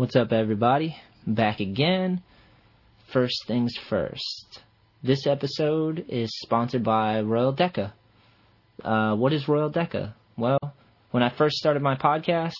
[0.00, 0.96] What's up, everybody?
[1.26, 2.22] Back again.
[3.12, 4.60] First things first.
[5.02, 7.92] This episode is sponsored by Royal Deca.
[8.82, 10.14] Uh, what is Royal Deca?
[10.38, 10.58] Well,
[11.10, 12.54] when I first started my podcast,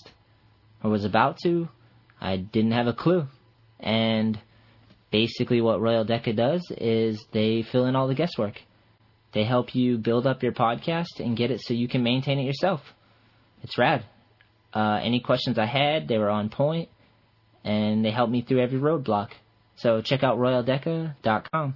[0.85, 1.71] or was about to,
[2.21, 3.27] I didn't have a clue.
[3.81, 4.39] And
[5.11, 8.61] basically, what Royal Deca does is they fill in all the guesswork.
[9.33, 12.45] They help you build up your podcast and get it so you can maintain it
[12.45, 12.83] yourself.
[13.63, 14.05] It's rad.
[14.75, 16.91] Uh, any questions I had, they were on point,
[17.65, 19.31] and they helped me through every roadblock.
[19.77, 21.75] So check out royaldeca.com.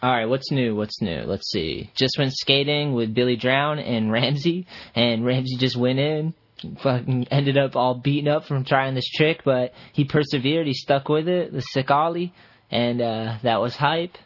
[0.00, 0.76] Alright, what's new?
[0.76, 1.22] What's new?
[1.22, 1.90] Let's see.
[1.94, 6.34] Just went skating with Billy Drown and Ramsey, and Ramsey just went in,
[6.82, 11.08] fucking ended up all beaten up from trying this trick, but he persevered, he stuck
[11.08, 12.32] with it, the sick ollie,
[12.70, 14.16] and uh, that was hype.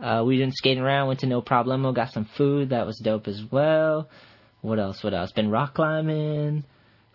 [0.00, 3.26] Uh, we didn't skate around, went to No Problemo, got some food, that was dope
[3.26, 4.08] as well.
[4.60, 5.02] What else?
[5.02, 5.32] What else?
[5.32, 6.64] Been rock climbing.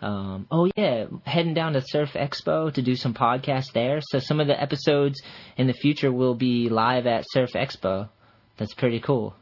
[0.04, 4.02] Um, oh yeah, heading down to Surf Expo to do some podcasts there.
[4.02, 5.22] So some of the episodes
[5.56, 8.10] in the future will be live at Surf Expo.
[8.58, 9.34] That's pretty cool.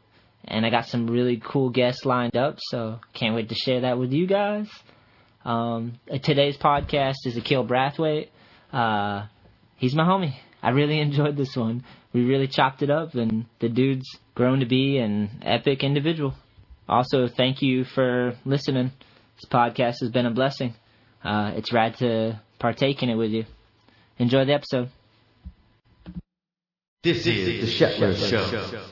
[0.44, 3.98] And I got some really cool guests lined up, so can't wait to share that
[3.98, 4.68] with you guys.
[5.44, 8.28] Um, today's podcast is Akil Brathwaite.
[8.72, 9.26] Uh,
[9.76, 10.36] he's my homie.
[10.62, 11.84] I really enjoyed this one.
[12.12, 16.34] We really chopped it up, and the dude's grown to be an epic individual.
[16.88, 18.92] Also, thank you for listening.
[19.36, 20.74] This podcast has been a blessing.
[21.24, 23.44] Uh, it's rad to partake in it with you.
[24.18, 24.90] Enjoy the episode.
[27.02, 28.44] This is the Shetler Show.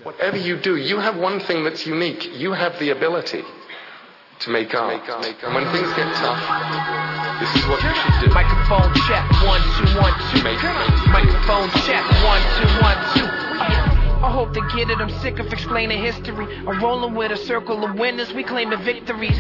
[0.03, 2.27] Whatever you do, you have one thing that's unique.
[2.37, 3.43] You have the ability
[4.41, 5.03] to make art.
[5.45, 6.43] And when things get tough,
[7.39, 8.35] this is what you should do.
[8.35, 10.43] Microphone check, one, two, one, two.
[10.43, 10.59] Make
[11.15, 13.50] Microphone check, one, two, one, two.
[14.23, 16.47] I hope to get it, I'm sick of explaining history.
[16.67, 19.39] I'm rolling with a circle of winners, we claiming victories.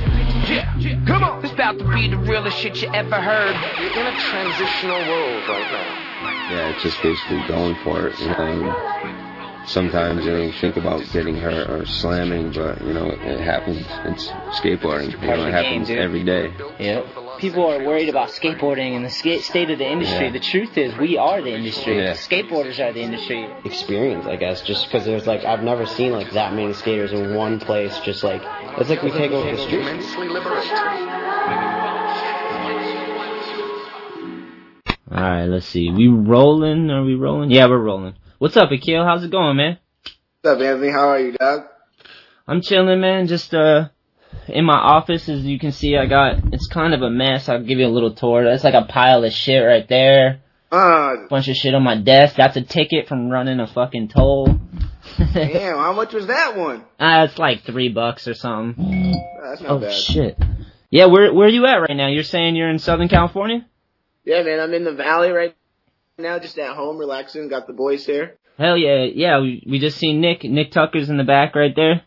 [0.49, 1.43] Yeah, come on.
[1.43, 3.55] This about to be the realest shit you ever heard.
[3.79, 6.51] You're in a transitional world right now.
[6.51, 8.19] yeah, it's just basically going for it.
[8.21, 9.30] You know,
[9.67, 13.85] sometimes you know you think about getting hurt or slamming, but you know it happens.
[14.05, 14.29] It's
[14.61, 15.13] skateboarding.
[15.21, 16.53] You know, it happens every day.
[16.79, 17.07] Yep.
[17.39, 20.27] People are worried about skateboarding and the skate state of the industry.
[20.27, 20.33] Yeah.
[20.33, 21.99] The truth is, we are the industry.
[21.99, 22.13] Yeah.
[22.13, 23.49] Skateboarders are the industry.
[23.65, 27.35] experience, I guess, just because there's like I've never seen like that many skaters in
[27.35, 27.99] one place.
[28.01, 28.43] Just like
[28.79, 29.81] it's like we take over the street.
[29.81, 30.71] Immensely liberating.
[35.13, 35.91] All right, let's see.
[35.91, 36.89] We rolling?
[36.91, 37.51] Are we rolling?
[37.51, 38.15] Yeah, we're rolling.
[38.41, 39.05] What's up, Akil?
[39.05, 39.79] How's it going, man?
[40.41, 40.91] What's up, Anthony?
[40.91, 41.65] How are you, dog?
[42.49, 43.27] I'm chilling, man.
[43.27, 43.89] Just uh,
[44.49, 47.51] in my office, as you can see, I got it's kind of a mess.
[47.51, 48.43] I'll give you a little tour.
[48.45, 50.41] That's like a pile of shit right there.
[50.73, 52.37] Uh, Bunch of shit on my desk.
[52.37, 54.59] That's a ticket from running a fucking toll.
[55.19, 56.83] damn, how much was that one?
[56.99, 59.13] Ah, it's like three bucks or something.
[59.43, 59.93] That's not Oh bad.
[59.93, 60.39] shit.
[60.89, 62.09] Yeah, where where are you at right now?
[62.09, 63.67] You're saying you're in Southern California?
[64.25, 65.55] Yeah, man, I'm in the valley right
[66.23, 67.49] now, just at home, relaxing.
[67.49, 68.37] Got the boys here.
[68.59, 69.41] Hell yeah, yeah.
[69.41, 70.45] We we just seen Nick.
[70.45, 72.03] Nick Tucker's in the back right there.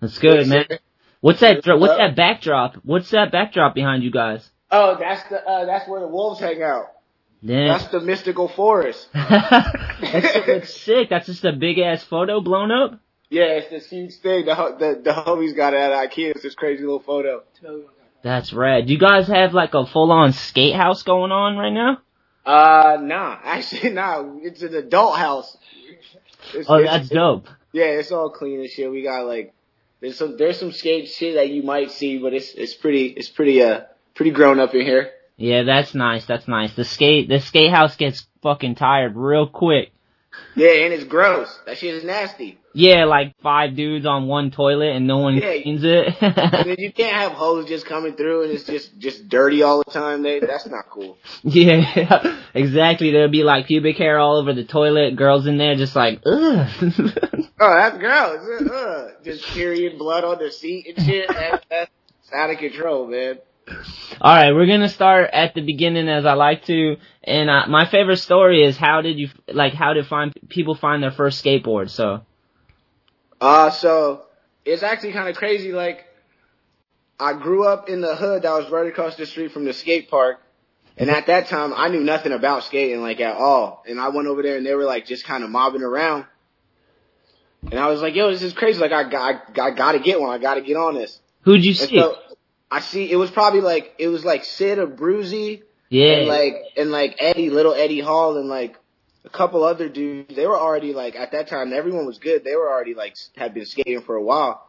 [0.00, 0.64] That's good, Yes, man.
[0.68, 0.78] sir.
[1.20, 1.62] What's that?
[1.62, 2.74] dro- What's that backdrop?
[2.84, 4.48] What's that backdrop behind you guys?
[4.70, 6.86] Oh, that's the uh, that's where the wolves hang out.
[7.44, 7.68] Damn.
[7.68, 9.08] That's the mystical forest.
[9.14, 11.08] that's, that's sick.
[11.10, 12.98] That's just a big ass photo blown up.
[13.30, 14.46] Yeah, it's this huge thing.
[14.46, 16.30] The the, the homies got it at IKEA.
[16.30, 17.42] It's this crazy little photo.
[18.22, 18.86] That's rad.
[18.86, 21.98] Do you guys have like a full on skate house going on right now?
[22.46, 24.24] Uh, nah, actually, nah.
[24.42, 25.56] It's an adult house.
[26.54, 27.48] It's, Oh, it's- that's dope.
[27.72, 28.90] Yeah, it's all clean and shit.
[28.90, 29.52] We got like
[30.00, 33.28] there's some there's some skate shit that you might see, but it's it's pretty it's
[33.28, 33.80] pretty uh
[34.14, 35.10] pretty grown up in here.
[35.36, 36.24] Yeah, that's nice.
[36.24, 36.72] That's nice.
[36.74, 39.92] The skate the skate house gets fucking tired real quick.
[40.54, 41.54] Yeah, and it's gross.
[41.66, 42.58] That shit is nasty.
[42.72, 45.60] Yeah, like five dudes on one toilet and no one Yeah.
[45.62, 46.14] cleans it.
[46.20, 49.90] Then you can't have hoes just coming through and it's just just dirty all the
[49.90, 50.22] time.
[50.22, 51.18] They that's not cool.
[51.42, 53.10] yeah, exactly.
[53.12, 55.16] There'll be like pubic hair all over the toilet.
[55.16, 56.68] Girls in there just like, ugh.
[57.58, 58.70] Oh, that's gross.
[58.70, 59.10] Ugh.
[59.24, 61.28] Just period blood on the seat and shit.
[61.28, 61.90] That, that's
[62.34, 63.38] out of control, man.
[64.20, 66.96] All right, we're gonna start at the beginning as I like to.
[67.24, 71.02] And uh, my favorite story is how did you like how did find people find
[71.02, 71.90] their first skateboard?
[71.90, 72.22] So
[73.40, 74.22] Uh, so
[74.64, 75.72] it's actually kind of crazy.
[75.72, 76.06] Like,
[77.18, 80.10] I grew up in the hood that was right across the street from the skate
[80.10, 80.40] park.
[80.98, 83.84] And at that time, I knew nothing about skating, like, at all.
[83.86, 86.24] And I went over there and they were, like, just kind of mobbing around.
[87.70, 88.80] And I was like, yo, this is crazy.
[88.80, 90.30] Like, I, got- I, I gotta get one.
[90.30, 91.20] I gotta get on this.
[91.42, 91.98] who'd you And see?
[91.98, 92.16] so,
[92.70, 96.54] I see, it was probably like, it was like Sid or Bruzy yeah, and like,
[96.76, 98.76] and like Eddie, little Eddie Hall and like
[99.24, 100.34] a couple other dudes.
[100.34, 102.44] They were already like, at that time, everyone was good.
[102.44, 104.62] They were already like, had been skating for a while.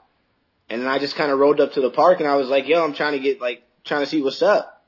[0.69, 2.67] And then I just kind of rolled up to the park and I was like,
[2.67, 4.85] yo, I'm trying to get like, trying to see what's up.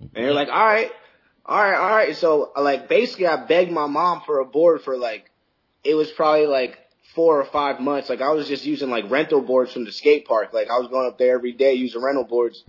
[0.00, 0.90] And they're like, all right.
[1.44, 2.16] all right, all right.
[2.16, 5.30] So like basically, I begged my mom for a board for like
[5.84, 6.78] it was probably like
[7.14, 8.08] four or five months.
[8.08, 10.52] Like I was just using like rental boards from the skate park.
[10.52, 12.62] Like I was going up there every day using rental boards.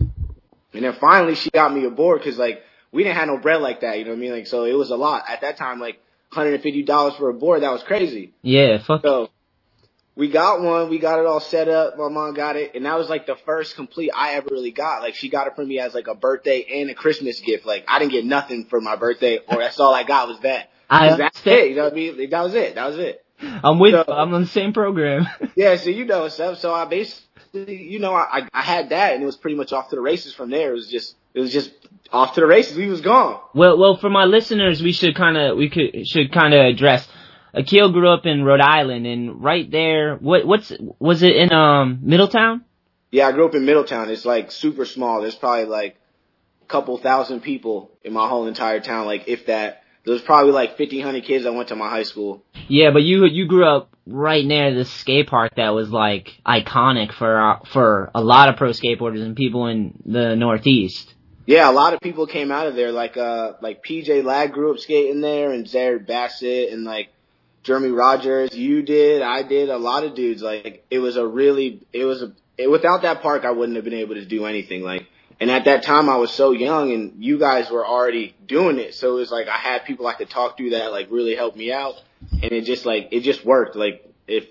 [0.74, 3.60] And then finally she got me a board because like we didn't have no bread
[3.60, 3.98] like that.
[3.98, 4.32] You know what I mean?
[4.32, 5.80] Like so it was a lot at that time.
[5.80, 6.00] Like
[6.30, 7.62] hundred and fifty dollars for a board.
[7.62, 8.32] That was crazy.
[8.42, 9.02] Yeah, fuck.
[9.02, 9.28] So
[10.14, 10.90] we got one.
[10.90, 11.96] We got it all set up.
[11.96, 15.02] My mom got it, and that was like the first complete I ever really got.
[15.02, 17.64] Like she got it for me as like a birthday and a Christmas gift.
[17.64, 20.70] Like I didn't get nothing for my birthday, or that's all I got was that.
[20.90, 21.70] I 'Cause that's it.
[21.70, 22.18] You know what I mean?
[22.18, 22.74] Like, that was it.
[22.74, 23.24] That was it.
[23.42, 23.92] I'm with.
[23.94, 25.26] So- I'm on the same program.
[25.54, 26.56] Yeah, so you know up.
[26.58, 29.90] So I basically, you know, I I had that, and it was pretty much off
[29.90, 30.70] to the races from there.
[30.70, 31.70] It was just it was just
[32.10, 32.76] off to the races.
[32.76, 33.40] We was gone.
[33.54, 37.06] Well, well, for my listeners, we should kind of we could should kind of address.
[37.54, 41.98] Akil grew up in Rhode Island, and right there, what what's was it in um
[42.02, 42.64] Middletown?
[43.10, 44.08] Yeah, I grew up in Middletown.
[44.08, 45.20] It's like super small.
[45.20, 45.96] There's probably like
[46.62, 49.81] a couple thousand people in my whole entire town, like if that.
[50.04, 52.42] There was probably like 1,500 kids that went to my high school.
[52.68, 57.12] Yeah, but you you grew up right near the skate park that was like iconic
[57.12, 61.14] for uh, for a lot of pro skateboarders and people in the Northeast.
[61.46, 62.92] Yeah, a lot of people came out of there.
[62.92, 67.10] Like uh, like PJ Ladd grew up skating there, and Zered Bassett, and like
[67.62, 68.54] Jeremy Rogers.
[68.54, 69.68] You did, I did.
[69.68, 70.42] A lot of dudes.
[70.42, 72.32] Like it was a really, it was a.
[72.58, 74.82] It, without that park, I wouldn't have been able to do anything.
[74.82, 75.06] Like,
[75.42, 78.94] and at that time, I was so young, and you guys were already doing it.
[78.94, 81.56] So it was like I had people I could talk to that like really helped
[81.56, 82.00] me out,
[82.30, 83.74] and it just like it just worked.
[83.74, 84.46] Like if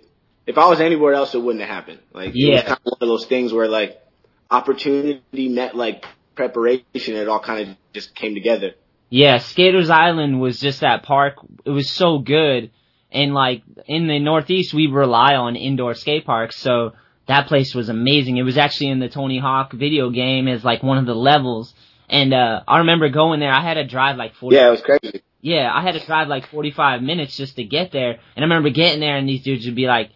[0.45, 1.99] if I was anywhere else, it wouldn't have happened.
[2.13, 2.61] Like it was Yeah.
[2.63, 4.01] kind of one of those things where like
[4.49, 6.05] opportunity met like
[6.35, 7.15] preparation.
[7.15, 8.73] It all kind of just came together.
[9.09, 11.35] Yeah, Skaters Island was just that park.
[11.63, 12.71] It was so good.
[13.13, 16.57] And like in the Northeast, we rely on indoor skate parks.
[16.57, 16.93] So
[17.31, 18.37] that place was amazing.
[18.37, 21.73] It was actually in the Tony Hawk video game as like one of the levels.
[22.09, 23.51] And, uh, I remember going there.
[23.51, 25.21] I had to drive like 40, Yeah, it was crazy.
[25.41, 28.11] yeah, I had to drive like 45 minutes just to get there.
[28.35, 30.11] And I remember getting there and these dudes would be like,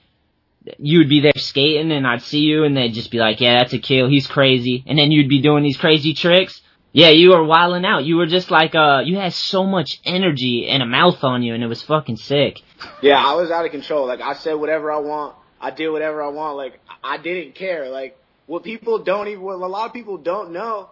[0.78, 3.60] you would be there skating and I'd see you and they'd just be like, yeah,
[3.60, 4.08] that's a kill.
[4.10, 4.84] He's crazy.
[4.88, 6.62] And then you'd be doing these crazy tricks.
[6.92, 8.04] Yeah, you were wilding out.
[8.06, 11.54] You were just like, uh, you had so much energy and a mouth on you
[11.54, 12.62] and it was fucking sick.
[13.02, 14.08] Yeah, I was out of control.
[14.08, 15.36] Like I said whatever I want.
[15.62, 16.58] I did whatever I want.
[16.58, 17.90] Like I didn't care.
[17.90, 18.18] Like
[18.48, 20.90] what people don't even, what a lot of people don't know,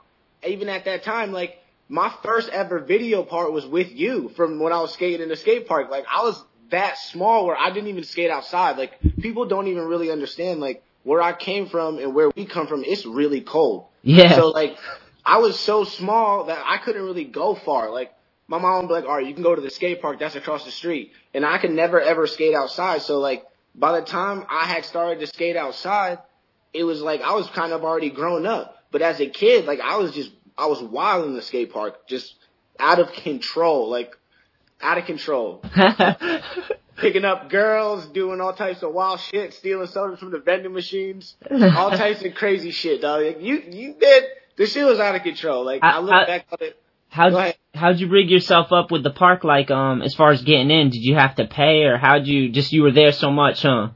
[0.48, 1.57] even at that time, like
[1.89, 5.36] my first ever video part was with you from when I was skating in the
[5.36, 5.89] skate park.
[5.89, 8.77] Like I was that small where I didn't even skate outside.
[8.77, 12.68] Like people don't even really understand like where I came from and where we come
[12.68, 12.83] from.
[12.86, 13.88] It's really cold.
[14.04, 14.36] Yeah.
[14.36, 14.77] So like,
[15.25, 17.89] I was so small that I couldn't really go far.
[17.89, 18.13] Like,
[18.48, 20.19] my mom would be like, all right, you can go to the skate park.
[20.19, 21.12] That's across the street.
[21.33, 23.01] And I could never ever skate outside.
[23.04, 23.45] So like,
[23.75, 26.20] by the time I had started to skate outside,
[26.74, 28.78] it was like I was kind of already grown up.
[28.92, 32.08] But as a kid, like I was just, I was wild in the skate park,
[32.08, 32.36] just
[32.80, 34.16] out of control, like
[34.81, 35.64] out of control.
[36.96, 41.36] Picking up girls, doing all types of wild shit, stealing sodas from the vending machines,
[41.50, 43.24] all types of crazy shit, dog.
[43.24, 44.24] Like, you, you did,
[44.58, 45.66] the shit was out of control.
[45.66, 46.80] Like, I, I- look I- back on it.
[47.13, 49.44] How'd, how'd you rig yourself up with the park?
[49.44, 52.50] Like, um, as far as getting in, did you have to pay or how'd you,
[52.50, 53.89] just you were there so much, huh?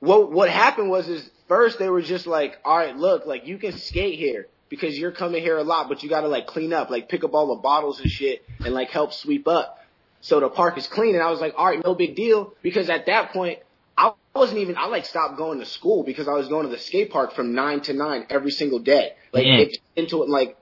[0.00, 3.58] what what happened was is first they were just like, all right, look, like you
[3.58, 6.72] can skate here because you're coming here a lot, but you got to like clean
[6.72, 9.78] up, like pick up all the bottles and shit, and like help sweep up,
[10.20, 11.14] so the park is clean.
[11.14, 13.60] And I was like, all right, no big deal, because at that point
[13.96, 16.78] I wasn't even I like stopped going to school because I was going to the
[16.78, 19.66] skate park from nine to nine every single day, like Yeah.
[19.96, 20.56] into it like.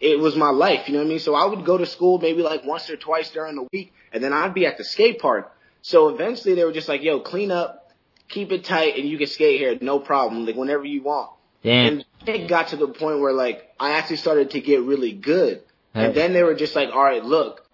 [0.00, 1.18] It was my life, you know what I mean?
[1.18, 4.24] So I would go to school maybe like once or twice during the week, and
[4.24, 5.52] then I'd be at the skate park.
[5.82, 7.92] So eventually they were just like, yo, clean up,
[8.28, 11.30] keep it tight and you can skate here, no problem, like whenever you want.
[11.62, 11.86] Damn.
[11.86, 15.62] And it got to the point where like I actually started to get really good.
[15.92, 16.06] Hey.
[16.06, 17.66] And then they were just like, all right, look,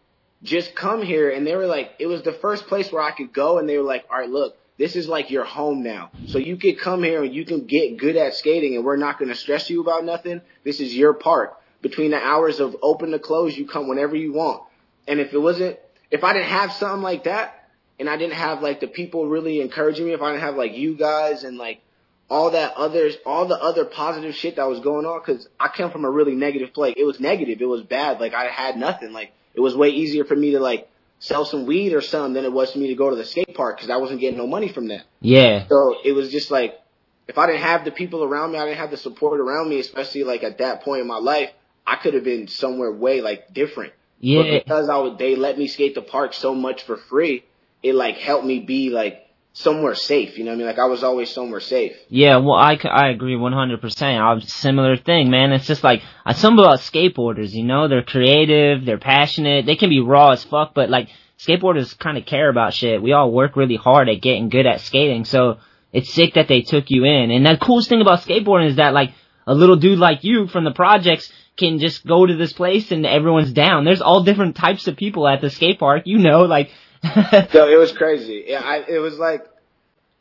[0.42, 1.30] just come here.
[1.30, 3.58] And they were like, it was the first place where I could go.
[3.58, 6.10] And they were like, all right, look, this is like your home now.
[6.26, 9.18] So you could come here and you can get good at skating and we're not
[9.18, 10.40] going to stress you about nothing.
[10.64, 11.56] This is your park.
[11.86, 14.64] Between the hours of open to close, you come whenever you want.
[15.06, 15.78] And if it wasn't,
[16.10, 19.60] if I didn't have something like that, and I didn't have like the people really
[19.60, 21.80] encouraging me, if I didn't have like you guys and like
[22.28, 25.92] all that others, all the other positive shit that was going on, cause I come
[25.92, 26.94] from a really negative place.
[26.96, 27.60] It was negative.
[27.60, 28.18] It was bad.
[28.18, 29.12] Like I had nothing.
[29.12, 30.88] Like it was way easier for me to like
[31.20, 33.54] sell some weed or something than it was for me to go to the skate
[33.54, 35.04] park cause I wasn't getting no money from that.
[35.20, 35.68] Yeah.
[35.68, 36.80] So it was just like,
[37.28, 39.78] if I didn't have the people around me, I didn't have the support around me,
[39.78, 41.50] especially like at that point in my life,
[41.86, 43.92] I could have been somewhere way like different.
[44.18, 44.58] But Yeah.
[44.58, 47.44] because I would, they let me skate the park so much for free,
[47.82, 50.36] it like helped me be like somewhere safe.
[50.36, 50.66] You know what I mean?
[50.66, 51.96] Like I was always somewhere safe.
[52.08, 54.02] Yeah, well, I, I agree 100%.
[54.02, 55.52] I'm similar thing, man.
[55.52, 57.88] It's just like, uh, I something about skateboarders, you know?
[57.88, 62.26] They're creative, they're passionate, they can be raw as fuck, but like, skateboarders kind of
[62.26, 63.02] care about shit.
[63.02, 65.58] We all work really hard at getting good at skating, so
[65.92, 67.30] it's sick that they took you in.
[67.30, 69.12] And the coolest thing about skateboarding is that like,
[69.46, 73.06] a little dude like you from the projects can just go to this place and
[73.06, 73.84] everyone's down.
[73.84, 76.70] There's all different types of people at the skate park, you know, like,
[77.50, 78.44] So it was crazy.
[78.48, 79.46] Yeah, I, it was like,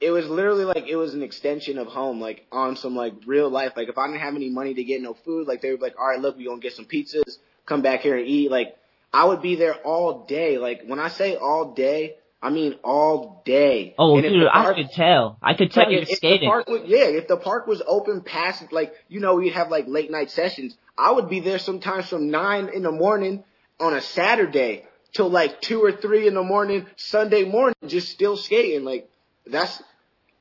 [0.01, 3.49] it was literally like it was an extension of home, like on some like real
[3.49, 3.73] life.
[3.75, 5.97] Like if I didn't have any money to get no food, like they were like,
[5.97, 8.51] all right, look, we gonna get some pizzas, come back here and eat.
[8.51, 8.75] Like
[9.13, 10.57] I would be there all day.
[10.57, 12.15] Like when I say all day,
[12.45, 13.95] I mean all day.
[13.97, 15.37] oh, And dude, the I could tell.
[15.41, 16.47] I could tell like you're if, if the skating.
[16.47, 19.85] park was, yeah, if the park was open past, like, you know, we'd have like
[19.87, 20.77] late night sessions.
[20.95, 23.43] I would be there sometimes from nine in the morning
[23.79, 24.85] on a Saturday
[25.15, 28.83] till like two or three in the morning, Sunday morning, just still skating.
[28.85, 29.09] Like,
[29.47, 29.81] that's,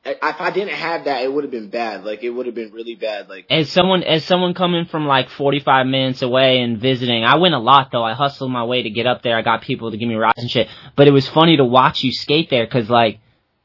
[0.07, 2.05] if I didn't have that, it would have been bad.
[2.05, 3.29] Like, it would have been really bad.
[3.29, 7.55] Like, as someone as someone coming from like 45 minutes away and visiting i went
[7.55, 9.97] a lot though i hustled my way to get up there i got people to
[9.97, 12.89] give me rides and shit but it was funny to watch you skate there because
[12.91, 13.19] like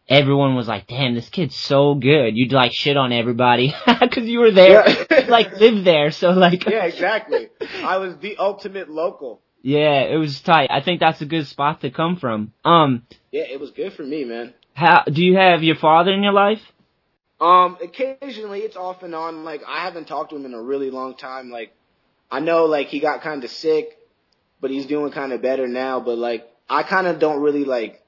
[0.07, 4.39] everyone was like damn this kid's so good you'd like shit on everybody because you
[4.39, 5.25] were there Yeah.
[5.27, 7.49] like lived there so like yeah, exactly.
[7.83, 9.41] I was the ultimate local.
[9.61, 13.43] yeah it was tight i think that's a good spot to come from um Yeah,
[13.43, 14.53] it was good for me, man.
[14.79, 16.61] How do you have your father in your life
[17.41, 19.43] Um, occasionally it's off and on.
[19.43, 21.49] Like I haven't talked to him in a really long time.
[21.49, 21.71] Like
[22.31, 23.97] I know like he got kind of sick,
[24.61, 25.99] but he's doing kind of better now.
[25.99, 27.98] But like I kind of don't really like.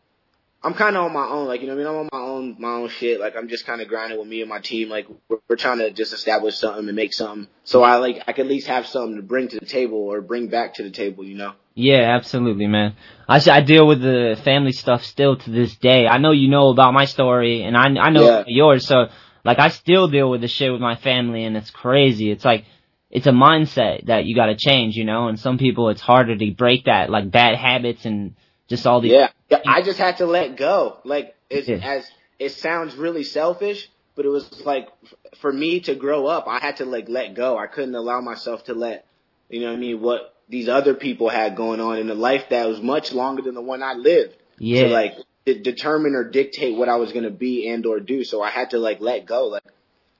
[0.63, 1.48] I'm kind of on my own.
[1.48, 3.20] Like you know, what I mean, I'm on my own, my own shit.
[3.20, 4.89] Like I'm just kind of grinding with me and my team.
[4.89, 7.48] Like we're, we're trying to just establish something and make something.
[7.63, 10.22] So I like I can at least have something to bring to the table or
[10.22, 11.25] bring back to the table.
[11.25, 11.53] You know.
[11.74, 12.96] Yeah, absolutely, man.
[13.27, 16.08] I I deal with the family stuff still to this day.
[16.08, 18.44] I know you know about my story, and I I know Yeah.
[18.46, 18.86] yours.
[18.86, 19.08] So
[19.44, 22.32] like, I still deal with the shit with my family, and it's crazy.
[22.32, 22.65] It's like
[23.10, 25.27] it's a mindset that you got to change, you know.
[25.27, 28.36] And some people, it's harder to break that, like bad habits and
[28.68, 29.60] just all the Yeah, yeah.
[29.67, 30.98] I just had to let go.
[31.03, 31.77] Like it's Yeah.
[31.84, 36.46] as it sounds really selfish, but it was like f- for me to grow up,
[36.48, 37.58] I had to like let go.
[37.58, 39.05] I couldn't allow myself to let
[39.50, 42.43] you know what I mean what these other people had going on in a life
[42.50, 44.36] that was much longer than the one I lived.
[44.58, 44.84] yeah.
[44.84, 45.13] To like
[45.46, 48.24] de- determine or dictate what I was gonna be and or do.
[48.24, 49.48] So I had to like let go.
[49.48, 49.63] Like,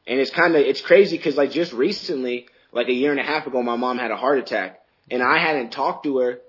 [0.08, 3.24] and it's kind of it's crazy because like just recently, like a year and a
[3.24, 6.40] half ago, my mom had a heart attack, and I hadn't talked to her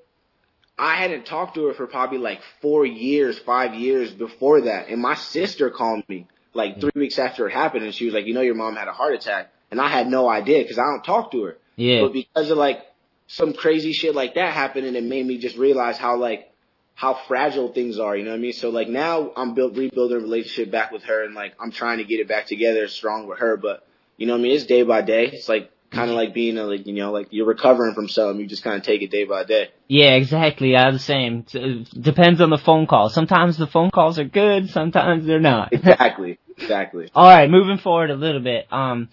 [0.78, 4.88] I hadn't talked to her for probably like four years, five years before that.
[4.88, 7.00] And my sister called me like three mm.
[7.00, 9.14] weeks after it happened and she was like, you know, your mom had a heart
[9.14, 9.52] attack.
[9.70, 11.56] And I had no idea because I don't talk to her.
[11.76, 12.02] yeah.
[12.02, 12.80] But because of like
[13.26, 16.48] some crazy shit like that happened and it made me just realize how like,
[16.94, 18.52] how fragile things are, you know what I mean?
[18.52, 21.98] So like now I'm built, rebuilding a relationship back with her and like I'm trying
[21.98, 23.56] to get it back together strong with her.
[23.56, 23.86] But
[24.16, 24.52] you know what I mean?
[24.52, 25.26] It's day by day.
[25.26, 28.40] It's like kind of like being a, like, you know, like you're recovering from something.
[28.40, 29.70] You just kind of take it day by day.
[29.88, 30.76] Yeah, exactly.
[30.76, 31.44] I'm the same.
[31.52, 33.08] It depends on the phone call.
[33.10, 35.72] Sometimes the phone calls are good, sometimes they're not.
[35.72, 36.38] Exactly.
[36.58, 37.10] Exactly.
[37.14, 38.66] All right, moving forward a little bit.
[38.72, 39.08] Um,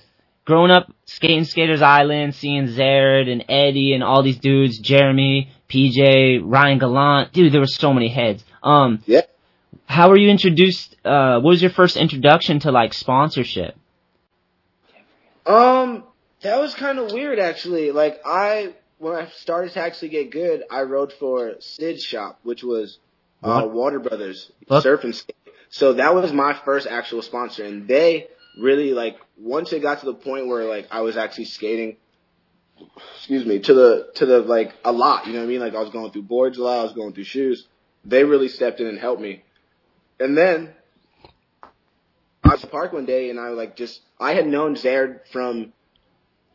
[0.46, 6.42] growing up skating Skaters Island, seeing Zered and Eddie and all these dudes, Jeremy, PJ,
[6.44, 8.44] Ryan Gallant, dude, there were so many heads.
[8.64, 9.22] Um, Yeah.
[9.86, 10.96] how were you introduced?
[11.06, 13.76] Uh, what was your first introduction to like sponsorship?
[15.46, 16.04] Um,
[16.42, 17.92] that was kind of weird actually.
[17.92, 22.64] Like I, when I started to actually get good, I rode for Sid's shop, which
[22.64, 23.00] was
[23.44, 24.84] uh, Water Brothers Fuck.
[24.84, 25.36] Surf and Skate.
[25.70, 28.28] So that was my first actual sponsor, and they
[28.60, 31.98] really like once it got to the point where like I was actually skating.
[33.18, 35.28] Excuse me to the to the like a lot.
[35.28, 35.60] You know what I mean?
[35.60, 36.80] Like I was going through boards a lot.
[36.80, 37.68] I was going through shoes.
[38.06, 39.44] They really stepped in and helped me.
[40.20, 40.74] And then
[42.44, 45.20] I was at the park one day and I like just I had known Zared
[45.32, 45.74] from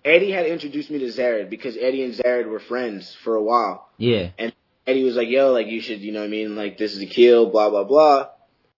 [0.05, 3.89] Eddie had introduced me to Zered because Eddie and Zered were friends for a while.
[3.97, 4.31] Yeah.
[4.39, 4.53] And
[4.87, 7.03] Eddie was like, yo, like you should, you know what I mean, like this is
[7.03, 8.29] a kill, blah blah blah.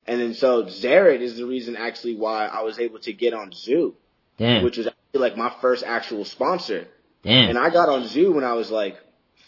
[0.07, 3.53] And then so Zered is the reason actually why I was able to get on
[3.53, 3.95] Zoo,
[4.39, 4.63] Damn.
[4.63, 6.87] which was actually like my first actual sponsor.
[7.25, 7.51] Damn.
[7.51, 8.97] And I got on Zoo when I was like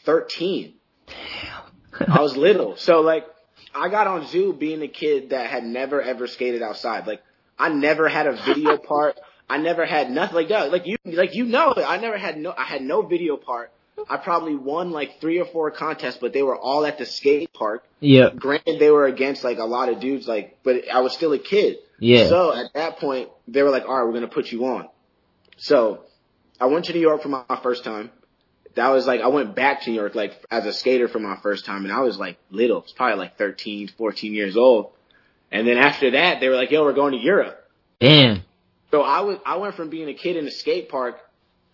[0.05, 0.75] 13.
[2.09, 2.77] I was little.
[2.77, 3.25] So like
[3.73, 7.07] I got on Zoo being a kid that had never ever skated outside.
[7.07, 7.23] Like
[7.57, 9.17] I never had a video part.
[9.51, 10.71] I never had nothing like that.
[10.73, 11.85] Like you like you know it.
[11.87, 13.73] I never had no I had no video part.
[14.09, 17.53] I probably won like three or four contests, but they were all at the skate
[17.53, 17.85] park.
[18.01, 18.31] yeah.
[18.31, 21.39] Granted they were against like a lot of dudes like but I was still a
[21.39, 21.79] kid.
[21.99, 22.29] Yeah.
[22.29, 24.89] So at that point, they were like, all right, we're going to put you on.
[25.57, 26.05] So
[26.61, 28.11] I went to New York for my first time.
[28.77, 31.37] That was like, I went back to New York like as a skater for my
[31.43, 32.83] first time and I was like little.
[32.83, 34.93] It's probably like 13, 14 years old.
[35.51, 37.65] And then after that, they were like, "Yo, we're going to Europe."
[38.01, 38.43] Damn.
[38.91, 41.21] So I was I went from being a kid in a skate park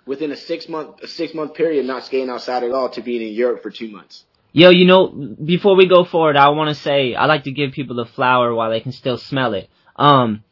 [0.06, 3.22] within a six month a six month period not skating outside at all to being
[3.22, 4.24] in Europe for two months.
[4.52, 7.72] Yo, you know, before we go forward, I want to say I like to give
[7.72, 9.68] people the flower while they can still smell it.
[9.96, 10.44] Um,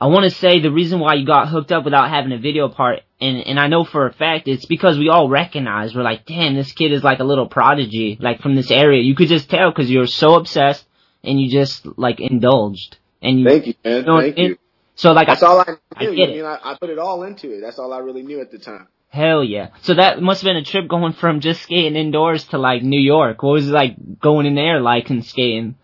[0.00, 2.68] I want to say the reason why you got hooked up without having a video
[2.68, 6.24] part, and and I know for a fact it's because we all recognize we're like,
[6.24, 9.02] damn, this kid is like a little prodigy, like from this area.
[9.02, 10.86] You could just tell because you're so obsessed
[11.22, 12.96] and you just like indulged.
[13.22, 13.96] And you, Thank you, man.
[13.96, 14.58] you know, Thank and- you.
[15.00, 16.14] So like, That's I, all I I knew.
[16.14, 16.44] get you it.
[16.46, 17.60] I, I put it all into it.
[17.62, 18.88] That's all I really knew at the time.
[19.08, 19.70] hell yeah.
[19.82, 23.00] So that must have been a trip going from just skating indoors to like New
[23.00, 23.42] York.
[23.42, 25.76] What was it like going in there like and skating?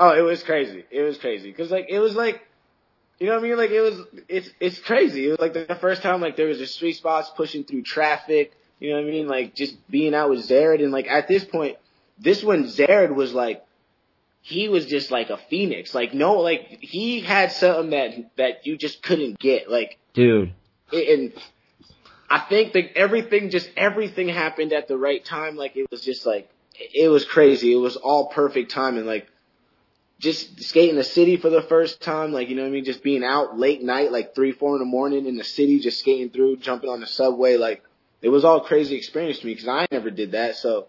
[0.00, 0.84] Oh, it was crazy.
[0.90, 2.42] It was crazy because like it was like,
[3.20, 3.56] you know what I mean?
[3.56, 5.26] Like it was, it's it's crazy.
[5.26, 8.52] It was like the first time like there was a street spots pushing through traffic.
[8.80, 9.28] You know what I mean?
[9.28, 11.76] Like just being out with Zered and like at this point,
[12.18, 13.64] this one Zered was like,
[14.48, 15.94] he was just like a phoenix.
[15.94, 19.70] Like no, like he had something that that you just couldn't get.
[19.70, 20.54] Like Dude.
[20.90, 21.34] and
[22.30, 25.56] I think that everything just everything happened at the right time.
[25.56, 26.50] Like it was just like
[26.94, 27.72] it was crazy.
[27.72, 29.04] It was all perfect timing.
[29.04, 29.28] Like
[30.18, 32.32] just skating the city for the first time.
[32.32, 32.84] Like you know what I mean.
[32.86, 36.00] Just being out late night, like three, four in the morning in the city, just
[36.00, 37.58] skating through, jumping on the subway.
[37.58, 37.82] Like
[38.22, 40.56] it was all crazy experience to me because I never did that.
[40.56, 40.86] So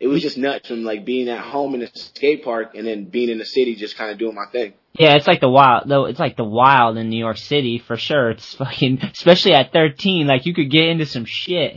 [0.00, 3.04] it was just nuts from like being at home in a skate park and then
[3.04, 4.74] being in the city, just kind of doing my thing.
[4.92, 6.06] Yeah, it's like the wild though.
[6.06, 8.30] It's like the wild in New York City for sure.
[8.30, 10.26] It's fucking, especially at thirteen.
[10.26, 11.76] Like you could get into some shit.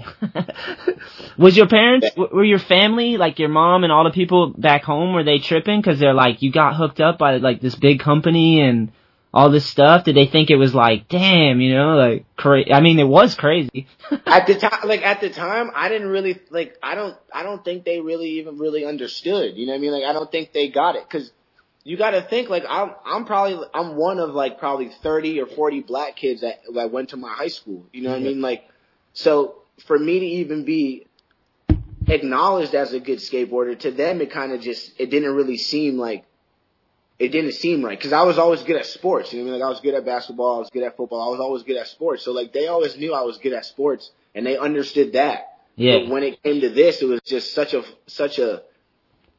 [1.37, 5.13] Was your parents, were your family, like your mom and all the people back home,
[5.13, 8.61] were they tripping because they're like you got hooked up by like this big company
[8.61, 8.91] and
[9.33, 10.03] all this stuff?
[10.03, 12.73] Did they think it was like, damn, you know, like crazy?
[12.73, 13.87] I mean, it was crazy.
[14.25, 16.77] at the time, like at the time, I didn't really like.
[16.83, 17.15] I don't.
[17.33, 19.55] I don't think they really even really understood.
[19.57, 19.91] You know what I mean?
[19.91, 21.31] Like I don't think they got it because
[21.83, 22.91] you got to think like I'm.
[23.05, 23.65] I'm probably.
[23.73, 27.31] I'm one of like probably thirty or forty black kids that that went to my
[27.31, 27.85] high school.
[27.93, 28.41] You know what I mean?
[28.41, 28.69] Like,
[29.13, 29.55] so
[29.87, 31.07] for me to even be
[32.07, 35.97] acknowledged as a good skateboarder to them, it kind of just it didn't really seem
[35.97, 36.25] like
[37.21, 39.31] it didn't seem right because I was always good at sports.
[39.31, 39.61] You know what I mean?
[39.61, 41.77] Like I was good at basketball, I was good at football, I was always good
[41.77, 42.25] at sports.
[42.25, 45.59] So like they always knew I was good at sports and they understood that.
[45.75, 45.99] Yeah.
[45.99, 48.63] But when it came to this, it was just such a such a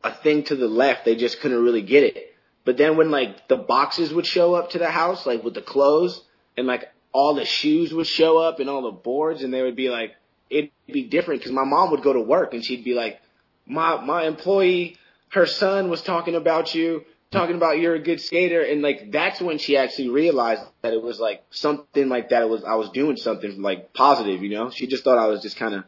[0.04, 1.04] a thing to the left.
[1.04, 2.36] They just couldn't really get it.
[2.64, 5.62] But then when like the boxes would show up to the house, like with the
[5.62, 6.22] clothes
[6.56, 9.74] and like all the shoes would show up and all the boards, and they would
[9.74, 10.14] be like
[10.50, 13.20] it'd be different because my mom would go to work and she'd be like,
[13.66, 14.98] my my employee,
[15.30, 19.40] her son was talking about you, talking about you're a good skater, and like that's
[19.40, 22.42] when she actually realized that it was like something like that.
[22.42, 24.70] It was I was doing something like positive, you know.
[24.70, 25.84] She just thought I was just kind of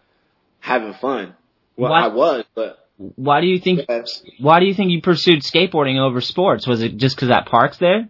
[0.61, 1.35] having fun.
[1.77, 3.89] Well, Why- I was, but Why do you think?
[4.41, 6.67] Why do you think you pursued skateboarding over sports?
[6.67, 8.09] Was it just because that park's there?